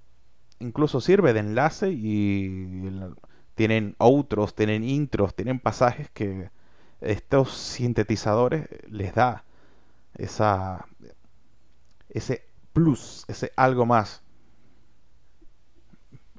incluso 0.59 1.01
sirve 1.03 1.35
de 1.35 1.41
enlace 1.41 1.91
y 1.91 2.89
tienen 3.55 3.95
outros, 3.99 4.55
tienen 4.55 4.85
intros, 4.85 5.35
tienen 5.35 5.61
pasajes 5.61 6.11
que 6.11 6.51
estos 7.01 7.53
sintetizadores 7.53 8.69
les 8.89 9.15
da 9.15 9.45
esa 10.15 10.87
ese 12.09 12.45
plus, 12.73 13.25
ese 13.29 13.53
algo 13.57 13.85
más. 13.85 14.23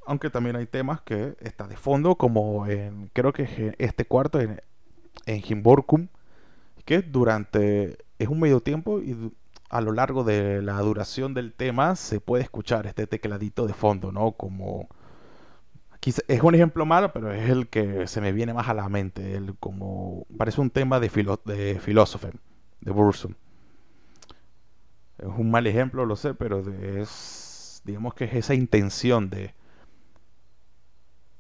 Aunque 0.10 0.32
también 0.32 0.56
hay 0.56 0.66
temas 0.66 1.02
que 1.02 1.36
está 1.40 1.68
de 1.68 1.78
fondo, 1.78 2.16
como 2.16 2.66
en 2.66 3.12
creo 3.14 3.32
que 3.32 3.76
este 3.78 4.06
cuarto 4.06 4.42
en, 4.42 4.60
en 5.28 5.44
Himborkum, 5.48 6.08
que 6.84 7.04
durante 7.04 7.96
es 8.18 8.28
un 8.28 8.40
medio 8.40 8.60
tiempo 8.60 9.02
y 9.02 9.32
a 9.70 9.82
lo 9.82 9.92
largo 9.92 10.24
de 10.24 10.64
la 10.64 10.80
duración 10.80 11.36
del 11.36 11.54
tema 11.54 11.96
se 11.96 12.20
puede 12.20 12.42
escuchar 12.42 12.88
este 12.88 13.06
tecladito 13.06 13.68
de 13.68 13.74
fondo, 13.74 14.12
¿no? 14.12 14.32
Como 14.32 14.90
es 16.28 16.42
un 16.42 16.56
ejemplo 16.56 16.88
malo, 16.88 17.14
pero 17.14 17.32
es 17.32 17.48
el 17.48 17.68
que 17.68 18.08
se 18.08 18.20
me 18.20 18.32
viene 18.32 18.52
más 18.52 18.68
a 18.68 18.74
la 18.74 18.90
mente, 18.90 19.36
el 19.36 19.56
como 19.60 20.26
parece 20.36 20.60
un 20.60 20.72
tema 20.72 21.00
de 21.00 21.12
filo, 21.12 21.40
de 21.46 21.80
Philosopher, 21.80 22.34
de 22.82 22.92
Bursum. 22.92 23.36
Es 25.20 25.28
un 25.28 25.52
mal 25.52 25.68
ejemplo, 25.68 26.04
lo 26.04 26.16
sé, 26.16 26.34
pero 26.34 26.64
es 26.68 27.84
digamos 27.86 28.16
que 28.16 28.24
es 28.24 28.34
esa 28.34 28.56
intención 28.56 29.30
de 29.30 29.59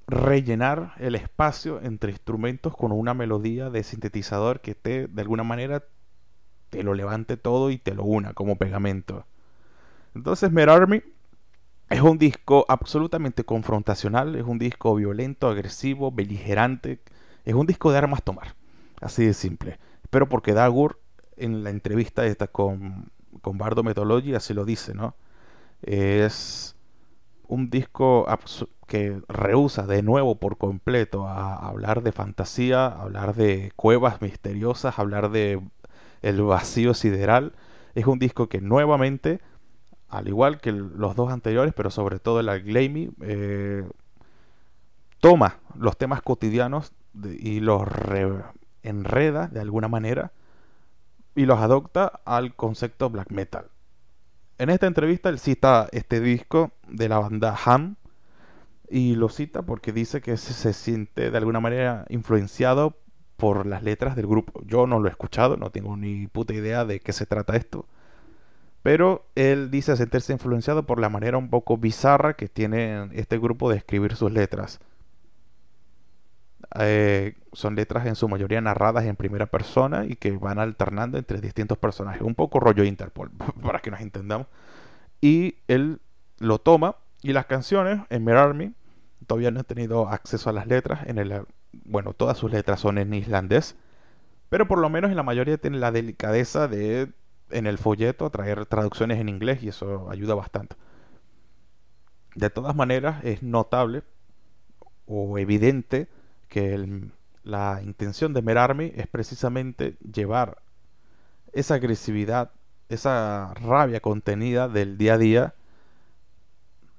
rellenar 0.09 0.93
el 0.97 1.15
espacio 1.15 1.81
entre 1.81 2.11
instrumentos 2.11 2.75
con 2.75 2.91
una 2.91 3.13
melodía 3.13 3.69
de 3.69 3.83
sintetizador 3.83 4.61
que 4.61 4.75
te 4.75 5.07
de 5.07 5.21
alguna 5.21 5.43
manera 5.43 5.83
te 6.69 6.83
lo 6.83 6.93
levante 6.93 7.37
todo 7.37 7.71
y 7.71 7.77
te 7.77 7.93
lo 7.93 8.03
una 8.03 8.33
como 8.33 8.57
pegamento. 8.57 9.25
Entonces 10.15 10.51
Mer 10.51 10.69
Army 10.69 11.01
es 11.89 12.01
un 12.01 12.17
disco 12.17 12.65
absolutamente 12.67 13.43
confrontacional, 13.43 14.35
es 14.35 14.43
un 14.43 14.59
disco 14.59 14.95
violento, 14.95 15.47
agresivo, 15.47 16.11
beligerante, 16.11 16.99
es 17.45 17.53
un 17.55 17.65
disco 17.65 17.91
de 17.91 17.97
armas 17.97 18.23
tomar, 18.23 18.55
así 19.01 19.25
de 19.25 19.33
simple. 19.33 19.79
Pero 20.09 20.29
porque 20.29 20.53
Dagur 20.53 20.99
en 21.37 21.63
la 21.63 21.69
entrevista 21.69 22.25
esta 22.25 22.47
con, 22.47 23.11
con 23.41 23.57
Bardo 23.57 23.83
Methodology 23.83 24.35
así 24.35 24.53
lo 24.53 24.65
dice, 24.65 24.93
¿no? 24.93 25.15
Es 25.81 26.75
un 27.47 27.69
disco 27.69 28.27
que 28.89 29.21
rehúsa 29.29 29.85
de 29.85 30.01
nuevo 30.01 30.39
por 30.39 30.57
completo 30.57 31.27
a 31.27 31.55
hablar 31.55 32.01
de 32.01 32.11
fantasía, 32.11 32.87
hablar 32.87 33.35
de 33.35 33.71
cuevas 33.75 34.21
misteriosas, 34.21 34.99
hablar 34.99 35.29
de 35.29 35.61
el 36.21 36.41
vacío 36.41 36.93
sideral. 36.93 37.53
Es 37.95 38.07
un 38.07 38.19
disco 38.19 38.49
que 38.49 38.59
nuevamente, 38.59 39.39
al 40.09 40.27
igual 40.27 40.59
que 40.59 40.71
los 40.71 41.15
dos 41.15 41.31
anteriores, 41.31 41.73
pero 41.73 41.91
sobre 41.91 42.19
todo 42.19 42.39
el 42.39 42.63
Glammy, 42.63 43.11
eh, 43.21 43.87
toma 45.19 45.59
los 45.75 45.95
temas 45.95 46.21
cotidianos 46.23 46.91
y 47.23 47.59
los 47.59 47.83
enreda 48.81 49.47
de 49.47 49.59
alguna 49.61 49.87
manera 49.87 50.31
y 51.35 51.45
los 51.45 51.59
adopta 51.59 52.21
al 52.25 52.55
concepto 52.55 53.09
black 53.09 53.31
metal. 53.31 53.67
En 54.57 54.69
esta 54.69 54.87
entrevista 54.87 55.29
él 55.29 55.39
cita 55.39 55.87
este 55.91 56.19
disco 56.19 56.71
de 56.87 57.07
la 57.07 57.19
banda 57.19 57.55
Ham 57.65 57.95
y 58.89 59.15
lo 59.15 59.29
cita 59.29 59.61
porque 59.63 59.91
dice 59.91 60.21
que 60.21 60.37
se 60.37 60.73
siente 60.73 61.31
de 61.31 61.37
alguna 61.37 61.59
manera 61.59 62.05
influenciado 62.09 62.97
por 63.37 63.65
las 63.65 63.83
letras 63.83 64.15
del 64.15 64.27
grupo. 64.27 64.61
Yo 64.65 64.85
no 64.85 64.99
lo 64.99 65.07
he 65.07 65.11
escuchado, 65.11 65.57
no 65.57 65.71
tengo 65.71 65.95
ni 65.97 66.27
puta 66.27 66.53
idea 66.53 66.85
de 66.85 66.99
qué 66.99 67.13
se 67.13 67.25
trata 67.25 67.55
esto. 67.55 67.85
Pero 68.83 69.25
él 69.35 69.71
dice 69.71 69.95
sentirse 69.97 70.33
influenciado 70.33 70.85
por 70.85 70.99
la 70.99 71.09
manera 71.09 71.37
un 71.37 71.49
poco 71.49 71.77
bizarra 71.77 72.33
que 72.33 72.47
tiene 72.47 73.09
este 73.13 73.37
grupo 73.37 73.69
de 73.69 73.77
escribir 73.77 74.15
sus 74.15 74.31
letras. 74.31 74.79
Eh, 76.79 77.35
son 77.51 77.75
letras 77.75 78.05
en 78.05 78.15
su 78.15 78.29
mayoría 78.29 78.61
narradas 78.61 79.05
en 79.05 79.15
primera 79.15 79.47
persona 79.47 80.05
y 80.05 80.15
que 80.15 80.31
van 80.31 80.59
alternando 80.59 81.17
entre 81.17 81.41
distintos 81.41 81.77
personajes. 81.77 82.21
Un 82.21 82.35
poco 82.35 82.59
rollo 82.59 82.83
Interpol, 82.83 83.31
para 83.63 83.79
que 83.79 83.91
nos 83.91 84.01
entendamos. 84.01 84.47
Y 85.21 85.55
él 85.67 85.99
lo 86.39 86.59
toma 86.59 86.95
y 87.21 87.33
las 87.33 87.47
canciones 87.47 87.99
en 88.09 88.29
Army, 88.29 88.73
todavía 89.27 89.51
no 89.51 89.61
he 89.61 89.63
tenido 89.63 90.07
acceso 90.09 90.49
a 90.49 90.53
las 90.53 90.67
letras, 90.67 91.07
en 91.07 91.17
el 91.17 91.45
bueno, 91.71 92.13
todas 92.13 92.37
sus 92.37 92.51
letras 92.51 92.79
son 92.79 92.97
en 92.97 93.13
islandés, 93.13 93.75
pero 94.49 94.67
por 94.67 94.79
lo 94.79 94.89
menos 94.89 95.11
en 95.11 95.17
la 95.17 95.23
mayoría 95.23 95.57
tiene 95.57 95.77
la 95.77 95.91
delicadeza 95.91 96.67
de 96.67 97.11
en 97.51 97.67
el 97.67 97.77
folleto 97.77 98.29
traer 98.29 98.65
traducciones 98.65 99.19
en 99.19 99.29
inglés 99.29 99.63
y 99.63 99.69
eso 99.69 100.09
ayuda 100.09 100.35
bastante. 100.35 100.75
De 102.35 102.49
todas 102.49 102.75
maneras, 102.75 103.23
es 103.23 103.41
notable 103.43 104.03
o 105.05 105.37
evidente 105.37 106.07
que 106.47 107.09
la 107.43 107.81
intención 107.83 108.33
de 108.33 108.41
Merarme 108.41 108.93
es 108.95 109.07
precisamente 109.07 109.97
llevar 109.99 110.61
esa 111.53 111.75
agresividad, 111.75 112.51
esa 112.89 113.53
rabia 113.55 113.99
contenida 113.99 114.67
del 114.67 114.97
día 114.97 115.15
a 115.15 115.17
día, 115.17 115.55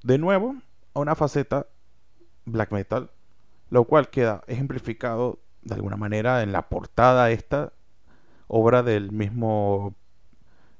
de 0.03 0.19
nuevo 0.19 0.57
a 0.95 1.01
una 1.01 1.15
faceta 1.15 1.67
black 2.53 2.73
metal 2.73 3.11
lo 3.71 3.85
cual 3.85 4.11
queda 4.11 4.43
ejemplificado 4.49 5.39
de 5.63 5.75
alguna 5.75 5.97
manera 5.97 6.43
en 6.43 6.53
la 6.53 6.69
portada 6.69 7.31
esta 7.31 7.73
obra 8.49 8.83
del 8.83 9.13
mismo 9.13 9.95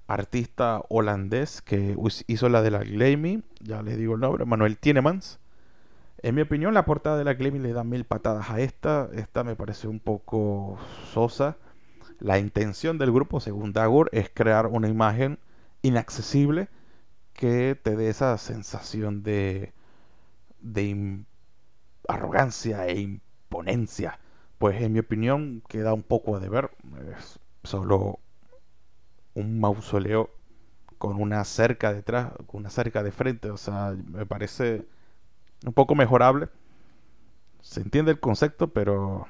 artista 0.09 0.83
holandés 0.89 1.63
que 1.63 1.97
hizo 2.27 2.49
la 2.49 2.63
de 2.63 2.73
la 2.73 2.81
Glammy, 2.81 3.45
ya 3.61 3.83
les 3.83 3.97
digo 3.97 4.15
el 4.15 4.21
nombre, 4.21 4.45
Manuel 4.45 4.77
Tienemans. 4.77 5.39
En 6.23 6.35
mi 6.35 6.43
opinión, 6.43 6.75
la 6.75 6.85
portada 6.85 7.17
de 7.17 7.25
la 7.25 7.35
Glammy 7.35 7.61
le 7.61 7.73
da 7.73 7.85
mil 7.85 8.05
patadas 8.05 8.51
a 8.51 8.61
esta. 8.61 9.09
Esta 9.15 9.43
me 9.45 9.57
parece 9.57 9.89
un 9.89 10.01
poco 10.01 10.77
sosa. 11.13 11.57
La 12.19 12.39
intención 12.39 12.99
del 12.99 13.13
grupo, 13.13 13.41
según 13.41 13.73
Dagur, 13.73 14.11
es 14.13 14.29
crear 14.29 14.67
una 14.67 14.89
imagen 14.89 15.39
inaccesible 15.81 16.69
que 17.33 17.79
te 17.81 17.97
dé 17.97 18.11
esa 18.11 18.37
sensación 18.37 19.23
de, 19.23 19.73
de 20.61 21.25
arrogancia 22.11 22.87
e 22.87 23.01
imponencia. 23.01 24.19
Pues 24.59 24.81
en 24.83 24.93
mi 24.93 24.99
opinión 24.99 25.63
queda 25.69 25.95
un 25.95 26.03
poco 26.03 26.37
a 26.37 26.41
deber. 26.41 26.71
Es 27.17 27.41
solo 27.65 28.19
un 29.35 29.61
mausoleo 29.61 30.31
con 30.99 31.21
una 31.21 31.45
cerca 31.45 31.93
detrás, 31.93 32.33
con 32.47 32.61
una 32.61 32.71
cerca 32.71 33.03
de 33.03 33.13
frente. 33.13 33.51
O 33.51 33.57
sea, 33.57 33.97
me 34.07 34.27
parece 34.27 34.87
un 35.65 35.73
poco 35.73 35.95
mejorable. 35.95 36.49
Se 37.63 37.81
entiende 37.81 38.13
el 38.13 38.21
concepto, 38.21 38.69
pero 38.69 39.27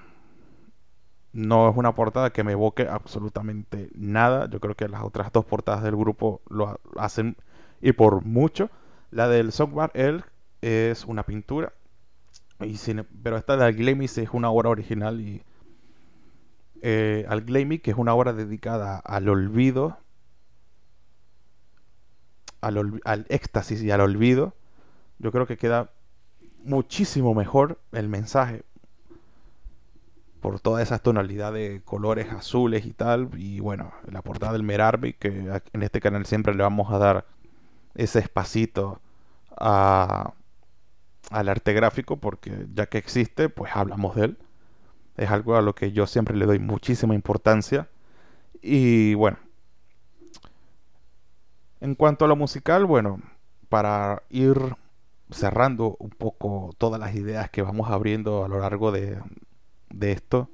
no 1.33 1.71
es 1.71 1.77
una 1.77 1.95
portada 1.95 2.31
que 2.31 2.45
me 2.45 2.53
evoque 2.53 2.89
absolutamente 2.89 3.91
nada. 3.95 4.49
Yo 4.51 4.61
creo 4.61 4.75
que 4.75 4.89
las 4.89 5.03
otras 5.03 5.33
dos 5.33 5.45
portadas 5.45 5.83
del 5.83 5.97
grupo 5.97 6.41
lo 6.49 6.81
hacen 6.97 7.37
y 7.81 7.93
por 7.93 8.25
mucho. 8.25 8.71
La 9.11 9.29
del 9.29 9.53
Software 9.53 9.91
Elk 9.95 10.31
es 10.61 11.05
una 11.05 11.25
pintura 11.25 11.73
pero 13.23 13.37
esta 13.37 13.57
de 13.57 13.65
Al 13.65 14.01
es 14.01 14.31
una 14.33 14.51
obra 14.51 14.71
original 14.71 15.21
y 15.21 15.43
eh, 16.83 17.27
Al 17.29 17.45
que 17.45 17.91
es 17.91 17.97
una 17.97 18.15
obra 18.15 18.33
dedicada 18.33 18.99
al 18.99 19.29
olvido, 19.29 19.99
al, 22.61 23.01
al, 23.05 23.27
éxtasis 23.29 23.83
y 23.83 23.91
al 23.91 24.01
olvido, 24.01 24.55
yo 25.19 25.33
creo 25.33 25.47
que 25.47 25.57
queda 25.57 25.91
muchísimo 26.65 27.35
mejor 27.35 27.81
el 27.93 28.09
mensaje 28.09 28.65
por 30.41 30.59
todas 30.61 30.83
esas 30.83 31.03
tonalidades 31.03 31.73
de 31.73 31.83
colores 31.83 32.31
azules 32.33 32.87
y 32.87 32.93
tal. 32.93 33.31
Y 33.37 33.61
bueno, 33.61 33.93
la 34.11 34.23
portada 34.23 34.53
del 34.53 34.63
Merarby, 34.63 35.15
que 35.15 35.61
en 35.73 35.83
este 35.83 36.01
canal 36.01 36.27
siempre 36.27 36.55
le 36.55 36.63
vamos 36.63 36.93
a 36.93 36.99
dar 36.99 37.27
ese 37.95 38.21
espacito 38.21 39.01
a 39.57 40.33
al 41.31 41.49
arte 41.49 41.73
gráfico 41.73 42.19
porque 42.19 42.67
ya 42.75 42.87
que 42.87 42.99
existe, 42.99 43.49
pues 43.49 43.75
hablamos 43.75 44.17
de 44.17 44.25
él. 44.25 44.39
Es 45.17 45.31
algo 45.31 45.57
a 45.57 45.63
lo 45.63 45.75
que 45.75 45.93
yo 45.93 46.07
siempre 46.07 46.37
le 46.37 46.47
doy 46.47 46.59
muchísima 46.59 47.15
importancia. 47.15 47.89
Y 48.61 49.15
bueno, 49.15 49.39
en 51.81 51.95
cuanto 51.95 52.25
a 52.25 52.29
lo 52.29 52.37
musical, 52.37 52.85
bueno, 52.85 53.21
para 53.69 54.23
ir 54.29 54.59
cerrando 55.31 55.97
un 55.99 56.11
poco 56.11 56.75
todas 56.77 57.01
las 57.01 57.15
ideas 57.15 57.49
que 57.51 57.63
vamos 57.63 57.91
abriendo 57.91 58.45
a 58.45 58.49
lo 58.49 58.59
largo 58.59 58.91
de, 58.91 59.19
de 59.91 60.13
esto, 60.13 60.51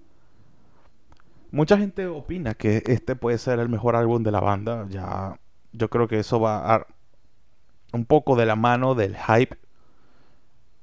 mucha 1.50 1.78
gente 1.78 2.06
opina 2.06 2.54
que 2.54 2.82
este 2.86 3.16
puede 3.16 3.38
ser 3.38 3.58
el 3.60 3.68
mejor 3.68 3.96
álbum 3.96 4.22
de 4.22 4.30
la 4.30 4.40
banda. 4.40 4.86
Ya, 4.90 5.40
yo 5.72 5.88
creo 5.88 6.06
que 6.06 6.18
eso 6.18 6.38
va 6.38 6.74
a 6.74 6.86
un 7.92 8.04
poco 8.04 8.36
de 8.36 8.46
la 8.46 8.56
mano 8.56 8.94
del 8.94 9.16
hype 9.16 9.56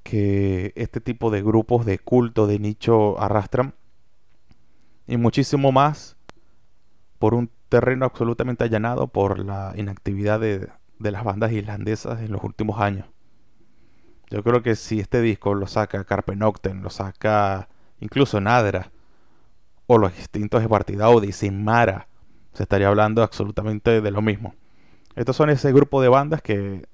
que 0.03 0.73
este 0.75 1.01
tipo 1.01 1.31
de 1.31 1.41
grupos 1.41 1.85
de 1.85 1.99
culto, 1.99 2.45
de 2.47 2.59
nicho 2.59 3.19
arrastran. 3.19 3.73
Y 5.07 5.17
muchísimo 5.17 5.71
más 5.71 6.15
por 7.19 7.33
un 7.33 7.49
terreno 7.69 8.05
absolutamente 8.05 8.63
allanado 8.63 9.07
por 9.07 9.39
la 9.39 9.73
inactividad 9.75 10.39
de, 10.39 10.69
de 10.99 11.11
las 11.11 11.23
bandas 11.23 11.51
islandesas 11.51 12.21
en 12.21 12.31
los 12.31 12.43
últimos 12.43 12.79
años. 12.79 13.07
Yo 14.29 14.43
creo 14.43 14.61
que 14.61 14.75
si 14.75 14.99
este 14.99 15.21
disco 15.21 15.53
lo 15.53 15.67
saca 15.67 16.03
Carpe 16.05 16.35
Noctem, 16.35 16.81
lo 16.81 16.89
saca 16.89 17.69
incluso 17.99 18.39
Nadra, 18.41 18.91
o 19.87 19.97
los 19.97 20.15
distintos 20.15 20.61
de 20.61 20.69
Partida 20.69 21.05
Audi, 21.05 21.31
Sin 21.31 21.63
Mara, 21.63 22.07
se 22.53 22.63
estaría 22.63 22.87
hablando 22.87 23.21
absolutamente 23.23 24.01
de 24.01 24.11
lo 24.11 24.21
mismo. 24.21 24.55
Estos 25.15 25.35
son 25.35 25.49
ese 25.49 25.71
grupo 25.71 26.01
de 26.01 26.09
bandas 26.09 26.41
que 26.41 26.87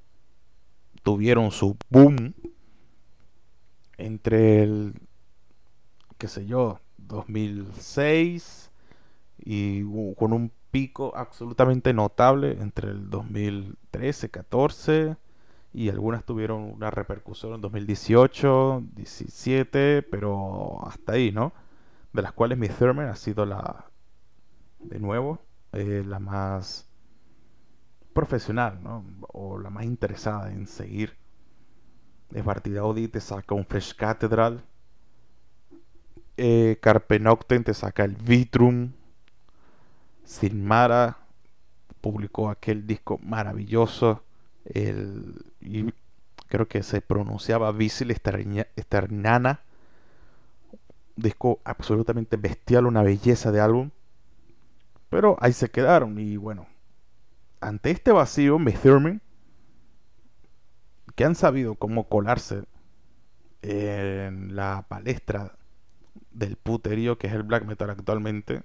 tuvieron 1.03 1.51
su 1.51 1.77
boom 1.89 2.33
entre 3.99 4.63
el, 4.63 4.93
qué 6.17 6.27
sé 6.27 6.45
yo, 6.45 6.79
2006 6.97 8.71
y 9.39 9.83
con 10.15 10.33
un 10.33 10.51
pico 10.71 11.13
absolutamente 11.15 11.93
notable 11.93 12.57
entre 12.61 12.89
el 12.89 13.09
2013, 13.09 14.29
14 14.29 15.17
y 15.73 15.89
algunas 15.89 16.23
tuvieron 16.25 16.63
una 16.63 16.89
repercusión 16.89 17.53
en 17.53 17.61
2018, 17.61 18.83
17, 18.95 20.03
pero 20.03 20.85
hasta 20.85 21.13
ahí, 21.13 21.31
¿no? 21.31 21.53
De 22.13 22.21
las 22.21 22.33
cuales 22.33 22.57
mi 22.57 22.67
Thurman 22.67 23.07
ha 23.07 23.15
sido 23.15 23.45
la, 23.45 23.85
de 24.79 24.99
nuevo, 24.99 25.39
eh, 25.73 26.03
la 26.05 26.19
más 26.19 26.87
profesional, 28.13 28.81
¿no? 28.83 29.05
O 29.27 29.59
la 29.59 29.69
más 29.69 29.85
interesada 29.85 30.51
en 30.51 30.65
seguir. 30.65 31.18
De 32.29 32.43
partida 32.43 32.81
Audi 32.81 33.07
te 33.07 33.19
saca 33.19 33.55
un 33.55 33.65
Fresh 33.65 33.95
Cathedral. 33.95 34.63
Eh, 36.37 36.77
Carpe 36.81 37.19
Noctem 37.19 37.63
te 37.63 37.73
saca 37.73 38.03
el 38.03 38.15
Vitrum. 38.15 38.91
Sinmara 40.23 41.17
publicó 42.01 42.49
aquel 42.49 42.85
disco 42.85 43.19
maravilloso. 43.23 44.23
El, 44.65 45.43
creo 46.47 46.67
que 46.67 46.83
se 46.83 47.01
pronunciaba 47.01 47.71
Visil 47.71 48.11
Esternana. 48.11 49.61
Disco 51.15 51.59
absolutamente 51.63 52.37
bestial, 52.37 52.85
una 52.85 53.01
belleza 53.01 53.51
de 53.51 53.59
álbum. 53.59 53.89
Pero 55.09 55.37
ahí 55.41 55.53
se 55.53 55.69
quedaron 55.69 56.19
y 56.19 56.37
bueno, 56.37 56.67
ante 57.61 57.91
este 57.91 58.11
vacío, 58.11 58.59
Miss 58.59 58.79
que 61.19 61.25
han 61.25 61.35
sabido 61.35 61.75
cómo 61.75 62.07
colarse 62.07 62.63
en 63.61 64.55
la 64.55 64.85
palestra 64.87 65.57
del 66.31 66.55
puterío 66.55 67.17
que 67.17 67.27
es 67.27 67.33
el 67.33 67.43
black 67.43 67.65
metal 67.65 67.89
actualmente, 67.89 68.63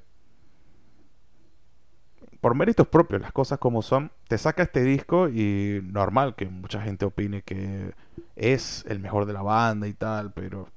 por 2.40 2.54
méritos 2.54 2.86
propios, 2.86 3.20
las 3.20 3.32
cosas 3.32 3.58
como 3.58 3.82
son, 3.82 4.12
te 4.28 4.38
saca 4.38 4.62
este 4.62 4.84
disco 4.84 5.28
y 5.28 5.80
normal 5.82 6.36
que 6.36 6.46
mucha 6.46 6.80
gente 6.80 7.04
opine 7.04 7.42
que 7.42 7.92
es 8.36 8.84
el 8.88 9.00
mejor 9.00 9.26
de 9.26 9.32
la 9.32 9.42
banda 9.42 9.88
y 9.88 9.92
tal, 9.92 10.32
pero 10.32 10.68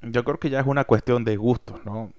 yo 0.00 0.24
creo 0.24 0.38
que 0.40 0.48
ya 0.48 0.60
es 0.60 0.66
una 0.66 0.84
cuestión 0.84 1.22
de 1.22 1.36
gustos, 1.36 1.84
¿no? 1.84 2.14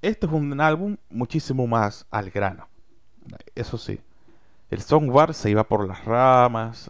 Este 0.00 0.26
es 0.26 0.32
un 0.32 0.60
álbum 0.60 0.96
muchísimo 1.10 1.66
más 1.66 2.06
al 2.12 2.30
grano. 2.30 2.68
Eso 3.56 3.78
sí. 3.78 4.00
El 4.70 4.80
Songbar 4.80 5.34
se 5.34 5.50
iba 5.50 5.64
por 5.64 5.84
las 5.88 6.04
ramas, 6.04 6.88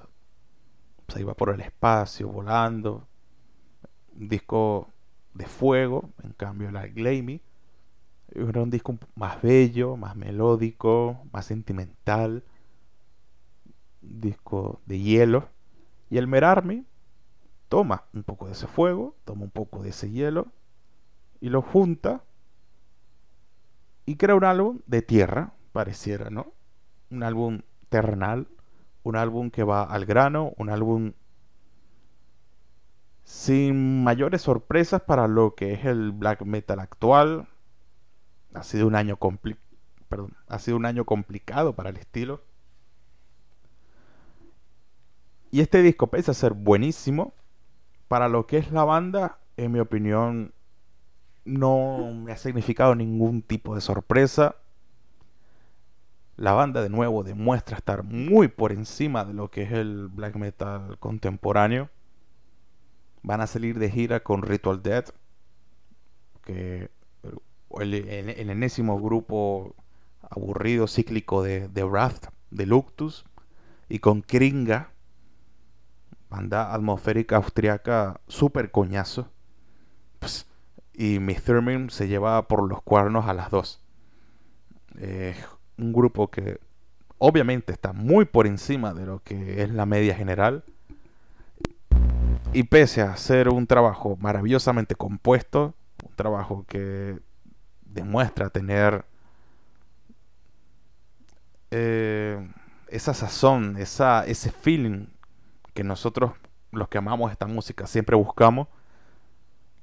se 1.09 1.21
iba 1.21 1.35
por 1.35 1.51
el 1.51 1.61
espacio, 1.61 2.29
volando. 2.29 3.07
Un 4.19 4.29
disco 4.29 4.89
de 5.35 5.47
fuego, 5.47 6.11
en 6.23 6.33
cambio 6.33 6.71
la 6.71 6.87
Glammy 6.87 7.41
era 8.35 8.63
un 8.63 8.71
disco 8.71 8.99
más 9.15 9.41
bello, 9.41 9.97
más 9.97 10.17
melódico, 10.17 11.19
más 11.33 11.47
sentimental. 11.47 12.43
Un 14.03 14.21
disco 14.21 14.81
de 14.87 14.99
hielo. 15.01 15.49
Y 16.11 16.19
el 16.19 16.27
Merarmi 16.27 16.85
toma 17.69 18.05
un 18.13 18.23
poco 18.23 18.47
de 18.47 18.53
ese 18.53 18.67
fuego, 18.67 19.17
toma 19.25 19.45
un 19.45 19.51
poco 19.51 19.83
de 19.83 19.91
ese 19.91 20.11
hielo 20.11 20.49
y 21.41 21.49
lo 21.49 21.63
junta 21.63 22.23
y 24.05 24.17
crea 24.17 24.37
un 24.37 24.45
álbum 24.45 24.81
de 24.87 25.03
tierra, 25.03 25.53
pareciera, 25.73 26.31
¿no? 26.31 26.53
Un 27.11 27.23
álbum 27.23 27.63
terrenal, 27.89 28.47
un 29.07 29.15
álbum 29.15 29.51
que 29.51 29.63
va 29.63 29.85
al 29.85 30.05
grano, 30.05 30.53
un 30.57 30.69
álbum 30.69 31.13
sin 33.23 34.03
mayores 34.03 34.43
sorpresas 34.43 35.01
para 35.01 35.29
lo 35.29 35.55
que 35.55 35.75
es 35.75 35.85
el 35.85 36.11
black 36.11 36.43
metal 36.43 36.81
actual. 36.81 37.47
Ha 38.53 38.65
sido 38.65 38.89
un 38.89 38.97
año 38.97 39.17
Perdón, 40.09 40.35
ha 40.49 40.59
sido 40.59 40.77
un 40.77 40.87
año 40.87 41.05
complicado 41.05 41.77
para 41.77 41.91
el 41.91 41.99
estilo. 41.99 42.43
Y 45.53 45.61
este 45.61 45.83
disco 45.83 46.09
pese 46.09 46.33
a 46.33 46.35
ser 46.35 46.55
buenísimo, 46.55 47.33
para 48.09 48.29
lo 48.29 48.49
que 48.49 48.59
es 48.59 48.73
la 48.73 48.83
banda, 48.83 49.39
en 49.57 49.71
mi 49.71 49.79
opinión, 49.79 50.53
no 51.45 52.13
me 52.13 52.33
ha 52.33 52.37
significado 52.37 52.97
ningún 52.97 53.43
tipo 53.43 53.77
de 53.77 53.81
sorpresa. 53.81 54.57
La 56.37 56.53
banda 56.53 56.83
de 56.83 56.91
nuevo 56.91 57.23
demuestra 57.25 57.79
estar 57.79 58.03
muy 58.03 58.49
por 58.49 58.73
encima 58.73 59.25
de 59.25 59.33
lo 59.33 59.51
que 59.51 59.63
es 59.63 59.73
el 59.73 60.09
black 60.09 60.37
metal 60.37 60.99
contemporáneo. 60.99 61.89
Van 63.23 63.41
a 63.41 63.47
salir 63.47 63.79
de 63.79 63.91
gira 63.91 64.21
con 64.21 64.43
Ritual 64.43 64.83
Death, 64.83 65.11
que 66.45 66.91
el, 67.81 67.95
el, 67.95 68.51
enésimo 68.51 69.01
grupo 69.01 69.75
aburrido 70.21 70.87
cíclico 70.87 71.43
de, 71.43 71.69
de 71.69 71.85
Wrath, 71.85 72.29
de 72.51 72.67
Luctus, 72.67 73.25
y 73.89 74.01
con 74.01 74.23
Kringa, 74.23 74.91
banda 76.29 76.75
atmosférica 76.75 77.37
austriaca 77.37 78.21
super 78.29 78.71
coñazo. 78.71 79.31
Pues, 80.19 80.47
y 80.93 81.19
Miss 81.19 81.43
se 81.89 82.09
lleva 82.09 82.47
por 82.49 82.69
los 82.69 82.83
cuernos 82.83 83.27
a 83.27 83.35
las 83.35 83.51
dos. 83.51 83.83
Un 85.79 85.93
grupo 85.93 86.31
que 86.31 86.59
obviamente 87.19 87.73
está 87.73 87.93
muy 87.93 88.25
por 88.25 88.47
encima 88.47 88.95
de 88.95 89.07
lo 89.07 89.23
que 89.23 89.63
es 89.63 89.71
la 89.71 89.87
media 89.87 90.15
general. 90.15 90.65
Y 92.53 92.65
pese 92.65 93.03
a 93.03 93.17
ser 93.17 93.49
un 93.49 93.67
trabajo 93.67 94.17
maravillosamente 94.21 94.95
compuesto, 94.95 95.75
un 96.05 96.15
trabajo 96.15 96.65
que 96.69 97.19
demuestra 97.85 98.51
tener 98.51 99.05
eh, 101.71 102.49
esa 102.89 103.15
sazón, 103.15 103.77
esa, 103.79 104.25
ese 104.27 104.51
feeling 104.51 105.07
que 105.75 105.85
nosotros 105.85 106.33
los 106.73 106.89
que 106.89 106.99
amamos 106.99 107.33
esta 107.33 107.47
música 107.47 107.87
siempre 107.87 108.17
buscamos, 108.17 108.69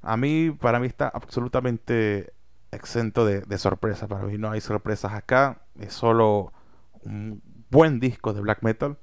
a 0.01 0.17
mí, 0.17 0.51
para 0.51 0.79
mí 0.79 0.87
está 0.87 1.07
absolutamente 1.07 2.32
exento 2.75 3.25
de, 3.25 3.41
de 3.41 3.57
sorpresas. 3.57 4.09
Para 4.09 4.25
mí 4.25 4.37
no 4.37 4.51
hay 4.51 4.61
sorpresas 4.61 5.13
acá. 5.13 5.61
Es 5.79 5.93
solo 5.93 6.51
un 7.01 7.41
buen 7.69 7.99
disco 7.99 8.33
de 8.33 8.41
black 8.41 8.63
metal. 8.63 8.97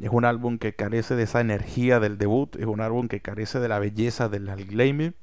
Es 0.00 0.10
un 0.10 0.24
álbum 0.24 0.58
que 0.58 0.74
carece 0.74 1.16
de 1.16 1.24
esa 1.24 1.40
energía 1.40 2.00
del 2.00 2.18
debut. 2.18 2.54
Es 2.56 2.66
un 2.66 2.80
álbum 2.80 3.08
que 3.08 3.20
carece 3.20 3.58
de 3.60 3.68
la 3.68 3.78
belleza 3.78 4.28
del 4.28 4.46
Glammy. 4.66 5.14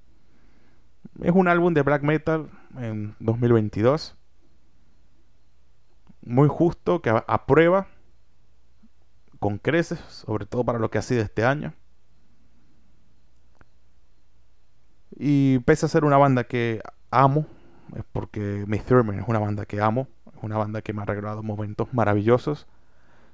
Es 1.21 1.31
un 1.31 1.47
álbum 1.47 1.73
de 1.73 1.81
black 1.81 2.03
metal 2.03 2.49
en 2.77 3.15
2022. 3.19 4.15
Muy 6.23 6.47
justo, 6.47 7.01
que 7.01 7.09
aprueba 7.27 7.87
con 9.39 9.57
creces, 9.59 9.99
sobre 9.99 10.45
todo 10.45 10.65
para 10.65 10.79
lo 10.79 10.89
que 10.89 10.97
ha 10.97 11.01
sido 11.01 11.21
este 11.21 11.45
año. 11.45 11.73
Y 15.17 15.59
pese 15.59 15.85
a 15.85 15.89
ser 15.89 16.03
una 16.03 16.17
banda 16.17 16.45
que 16.45 16.81
amo, 17.19 17.45
es 17.95 18.03
porque 18.11 18.65
Miss 18.67 18.83
Thurman 18.85 19.19
es 19.19 19.27
una 19.27 19.39
banda 19.39 19.65
que 19.65 19.81
amo, 19.81 20.07
es 20.35 20.43
una 20.43 20.57
banda 20.57 20.81
que 20.81 20.93
me 20.93 21.01
ha 21.01 21.05
regalado 21.05 21.43
momentos 21.43 21.93
maravillosos. 21.93 22.67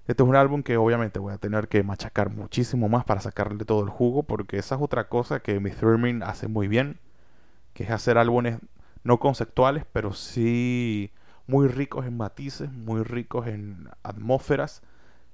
Este 0.07 0.23
es 0.23 0.29
un 0.29 0.35
álbum 0.35 0.63
que 0.63 0.77
obviamente 0.77 1.19
voy 1.19 1.33
a 1.33 1.37
tener 1.37 1.67
que 1.67 1.83
machacar 1.83 2.29
muchísimo 2.29 2.89
más 2.89 3.05
para 3.05 3.21
sacarle 3.21 3.65
todo 3.65 3.83
el 3.83 3.89
jugo, 3.89 4.23
porque 4.23 4.57
esa 4.57 4.75
es 4.75 4.81
otra 4.81 5.07
cosa 5.07 5.39
que 5.39 5.59
Miss 5.59 5.77
Thurman 5.77 6.23
hace 6.23 6.47
muy 6.47 6.67
bien, 6.67 6.99
que 7.73 7.83
es 7.83 7.91
hacer 7.91 8.17
álbumes 8.17 8.57
no 9.03 9.19
conceptuales, 9.19 9.85
pero 9.91 10.13
sí 10.13 11.11
muy 11.47 11.67
ricos 11.67 12.05
en 12.05 12.17
matices, 12.17 12.71
muy 12.71 13.03
ricos 13.03 13.47
en 13.47 13.89
atmósferas, 14.03 14.81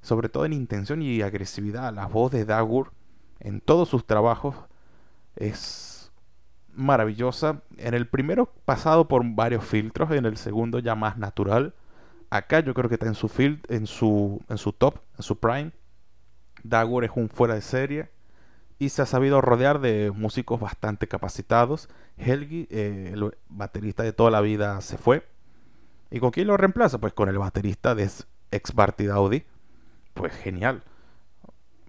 sobre 0.01 0.29
todo 0.29 0.45
en 0.45 0.53
intención 0.53 1.01
y 1.01 1.21
agresividad. 1.21 1.93
La 1.93 2.07
voz 2.07 2.31
de 2.31 2.45
Dagur 2.45 2.91
en 3.39 3.61
todos 3.61 3.89
sus 3.89 4.05
trabajos 4.05 4.55
es 5.35 5.96
maravillosa. 6.77 7.61
En 7.77 7.93
el 7.93 8.07
primero 8.07 8.53
pasado 8.65 9.07
por 9.07 9.23
varios 9.25 9.65
filtros, 9.65 10.11
en 10.11 10.25
el 10.25 10.37
segundo 10.37 10.79
ya 10.79 10.95
más 10.95 11.17
natural. 11.17 11.73
Acá 12.29 12.59
yo 12.59 12.73
creo 12.73 12.89
que 12.89 12.95
está 12.95 13.07
en 13.07 13.15
su 13.15 13.29
en 13.69 13.87
su, 13.87 14.41
en 14.49 14.57
su 14.57 14.73
top, 14.73 14.99
en 15.17 15.23
su 15.23 15.37
prime. 15.39 15.71
Dagur 16.63 17.03
es 17.03 17.11
un 17.15 17.29
fuera 17.29 17.55
de 17.55 17.61
serie 17.61 18.09
y 18.79 18.89
se 18.89 19.01
ha 19.01 19.05
sabido 19.05 19.41
rodear 19.41 19.79
de 19.79 20.11
músicos 20.11 20.59
bastante 20.59 21.07
capacitados. 21.07 21.89
Helgi, 22.17 22.67
eh, 22.69 23.11
el 23.13 23.35
baterista 23.49 24.03
de 24.03 24.13
toda 24.13 24.31
la 24.31 24.41
vida, 24.41 24.79
se 24.81 24.97
fue. 24.97 25.25
¿Y 26.11 26.19
con 26.19 26.31
quién 26.31 26.47
lo 26.47 26.57
reemplaza? 26.57 26.99
Pues 26.99 27.13
con 27.13 27.29
el 27.29 27.37
baterista 27.37 27.95
de 27.95 28.09
ex 28.51 28.73
Barty 28.73 29.07
Audi. 29.07 29.45
Pues 30.13 30.33
genial. 30.33 30.83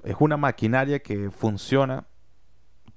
Es 0.05 0.17
una 0.19 0.37
maquinaria 0.37 1.01
que 1.01 1.31
funciona 1.31 2.07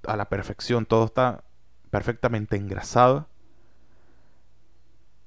a 0.06 0.16
la 0.16 0.30
perfección. 0.30 0.86
Todo 0.86 1.06
está 1.06 1.44
perfectamente 1.92 2.56
engrasado. 2.56 3.28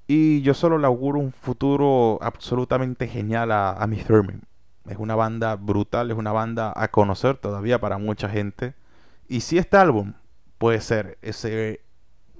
Y 0.07 0.41
yo 0.41 0.53
solo 0.53 0.77
le 0.77 0.85
auguro 0.85 1.19
un 1.19 1.31
futuro 1.31 2.19
absolutamente 2.21 3.07
genial 3.07 3.51
a, 3.51 3.71
a 3.71 3.87
Miss 3.87 4.05
Thurman. 4.05 4.41
Es 4.87 4.97
una 4.97 5.15
banda 5.15 5.55
brutal, 5.55 6.11
es 6.11 6.17
una 6.17 6.31
banda 6.31 6.73
a 6.75 6.89
conocer 6.89 7.37
todavía 7.37 7.79
para 7.79 7.97
mucha 7.97 8.29
gente. 8.29 8.75
Y 9.27 9.41
si 9.41 9.57
este 9.57 9.77
álbum 9.77 10.13
puede 10.57 10.81
ser 10.81 11.17
ese 11.21 11.81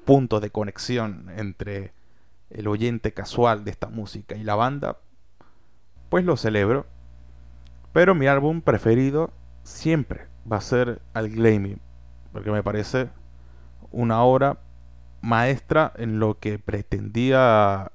punto 0.05 0.39
de 0.39 0.51
conexión 0.51 1.31
entre 1.35 1.93
el 2.49 2.67
oyente 2.67 3.13
casual 3.13 3.63
de 3.63 3.71
esta 3.71 3.87
música 3.87 4.35
y 4.35 4.43
la 4.43 4.55
banda, 4.55 4.97
pues 6.09 6.23
lo 6.23 6.37
celebro. 6.37 6.85
Pero 7.91 8.13
mi 8.13 8.27
álbum 8.27 8.61
preferido 8.61 9.31
siempre 9.63 10.27
va 10.49 10.57
a 10.57 10.61
ser 10.61 11.01
Al 11.13 11.29
Glaming, 11.29 11.81
porque 12.31 12.51
me 12.51 12.61
parece 12.61 13.09
una 13.95 14.21
obra 14.23 14.59
maestra 15.21 15.93
en 15.95 16.19
lo 16.19 16.37
que 16.37 16.59
pretendía 16.59 17.91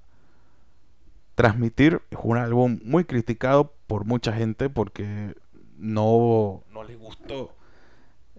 transmitir. 1.35 2.01
Es 2.11 2.19
un 2.23 2.39
álbum 2.39 2.81
muy 2.83 3.05
criticado 3.05 3.75
por 3.87 4.07
mucha 4.07 4.33
gente 4.33 4.71
porque 4.71 5.35
no, 5.77 6.65
no 6.73 6.85
le 6.85 6.97
gustó 6.97 7.55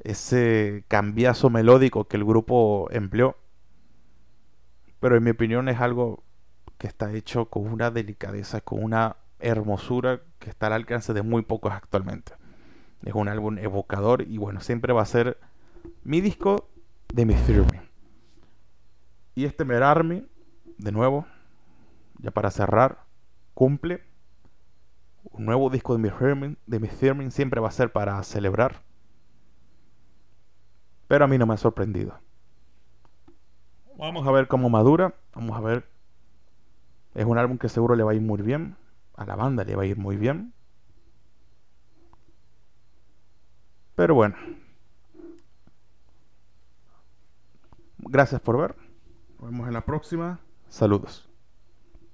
ese 0.04 0.84
cambiazo 0.88 1.52
melódico 1.52 2.06
que 2.06 2.18
el 2.18 2.26
grupo 2.26 2.88
empleó. 2.92 3.38
Pero 5.00 5.16
en 5.16 5.24
mi 5.24 5.30
opinión 5.30 5.70
es 5.70 5.80
algo 5.80 6.24
que 6.80 6.88
está 6.88 7.14
hecho 7.14 7.46
con 7.46 7.68
una 7.68 7.92
delicadeza, 7.92 8.62
con 8.62 8.84
una 8.84 9.18
hermosura 9.40 10.22
que 10.40 10.50
está 10.50 10.68
al 10.68 10.74
alcance 10.74 11.14
de 11.14 11.22
muy 11.22 11.44
pocos 11.44 11.74
actualmente. 11.74 12.34
Es 13.06 13.14
un 13.14 13.28
álbum 13.28 13.60
evocador 13.60 14.24
y 14.24 14.40
bueno, 14.40 14.62
siempre 14.62 14.94
va 14.94 15.04
a 15.04 15.06
ser 15.06 15.38
mi 16.04 16.22
disco 16.22 16.71
de 17.14 17.26
mi 17.26 17.34
Theory. 17.34 17.80
Y 19.36 19.46
este 19.46 19.66
Merarme, 19.66 20.26
de 20.78 20.92
nuevo, 20.92 21.26
ya 22.20 22.32
para 22.32 22.52
cerrar, 22.52 23.06
cumple. 23.54 24.04
Un 25.24 25.46
nuevo 25.46 25.70
disco 25.70 25.96
de 25.96 26.00
mi 26.00 26.58
de 26.66 26.80
mi 26.80 27.32
siempre 27.32 27.62
va 27.62 27.68
a 27.68 27.72
ser 27.72 27.92
para 27.92 28.22
celebrar. 28.24 28.82
Pero 31.08 31.26
a 31.26 31.28
mí 31.28 31.38
no 31.38 31.46
me 31.46 31.54
ha 31.54 31.58
sorprendido. 31.58 32.18
Vamos 33.98 34.26
a 34.28 34.32
ver 34.32 34.48
cómo 34.48 34.70
madura. 34.70 35.14
Vamos 35.36 35.58
a 35.58 35.62
ver. 35.62 35.88
Es 37.14 37.26
un 37.26 37.38
álbum 37.38 37.58
que 37.58 37.70
seguro 37.70 37.96
le 37.96 38.04
va 38.04 38.12
a 38.12 38.16
ir 38.16 38.22
muy 38.22 38.42
bien. 38.42 38.76
A 39.16 39.26
la 39.26 39.36
banda 39.36 39.64
le 39.64 39.76
va 39.76 39.84
a 39.84 39.86
ir 39.86 39.98
muy 39.98 40.16
bien. 40.16 40.54
Pero 43.96 44.16
bueno. 44.16 44.36
Gracias 48.10 48.42
por 48.42 48.58
ver. 48.58 48.76
Nos 49.40 49.52
vemos 49.52 49.68
en 49.68 49.74
la 49.74 49.86
próxima. 49.86 50.40
Saludos. 50.70 51.31